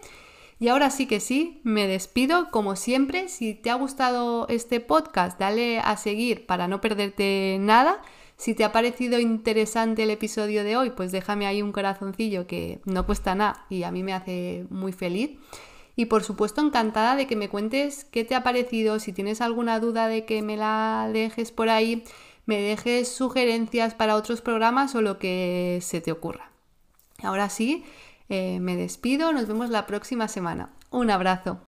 Y 0.58 0.68
ahora 0.68 0.90
sí 0.90 1.06
que 1.06 1.20
sí, 1.20 1.60
me 1.64 1.86
despido 1.86 2.50
como 2.50 2.76
siempre. 2.76 3.28
Si 3.28 3.54
te 3.54 3.70
ha 3.70 3.74
gustado 3.74 4.46
este 4.48 4.80
podcast, 4.80 5.38
dale 5.38 5.80
a 5.80 5.96
seguir 5.96 6.46
para 6.46 6.68
no 6.68 6.80
perderte 6.80 7.58
nada. 7.60 8.00
Si 8.36 8.54
te 8.54 8.64
ha 8.64 8.72
parecido 8.72 9.18
interesante 9.18 10.02
el 10.02 10.10
episodio 10.10 10.62
de 10.62 10.76
hoy, 10.76 10.90
pues 10.90 11.10
déjame 11.10 11.46
ahí 11.46 11.62
un 11.62 11.72
corazoncillo 11.72 12.46
que 12.46 12.80
no 12.84 13.06
cuesta 13.06 13.34
nada 13.34 13.64
y 13.70 13.82
a 13.82 13.90
mí 13.90 14.02
me 14.02 14.12
hace 14.12 14.66
muy 14.68 14.92
feliz. 14.92 15.38
Y 15.96 16.06
por 16.06 16.22
supuesto 16.22 16.60
encantada 16.60 17.16
de 17.16 17.26
que 17.26 17.36
me 17.36 17.48
cuentes 17.48 18.04
qué 18.04 18.24
te 18.24 18.34
ha 18.34 18.42
parecido, 18.42 18.98
si 18.98 19.14
tienes 19.14 19.40
alguna 19.40 19.80
duda 19.80 20.08
de 20.08 20.26
que 20.26 20.42
me 20.42 20.58
la 20.58 21.08
dejes 21.10 21.50
por 21.50 21.70
ahí, 21.70 22.04
me 22.44 22.60
dejes 22.60 23.08
sugerencias 23.08 23.94
para 23.94 24.16
otros 24.16 24.42
programas 24.42 24.94
o 24.94 25.00
lo 25.00 25.18
que 25.18 25.78
se 25.80 26.02
te 26.02 26.12
ocurra. 26.12 26.50
Ahora 27.22 27.48
sí, 27.48 27.84
eh, 28.28 28.60
me 28.60 28.76
despido, 28.76 29.32
nos 29.32 29.46
vemos 29.46 29.70
la 29.70 29.86
próxima 29.86 30.28
semana. 30.28 30.70
Un 30.90 31.10
abrazo. 31.10 31.60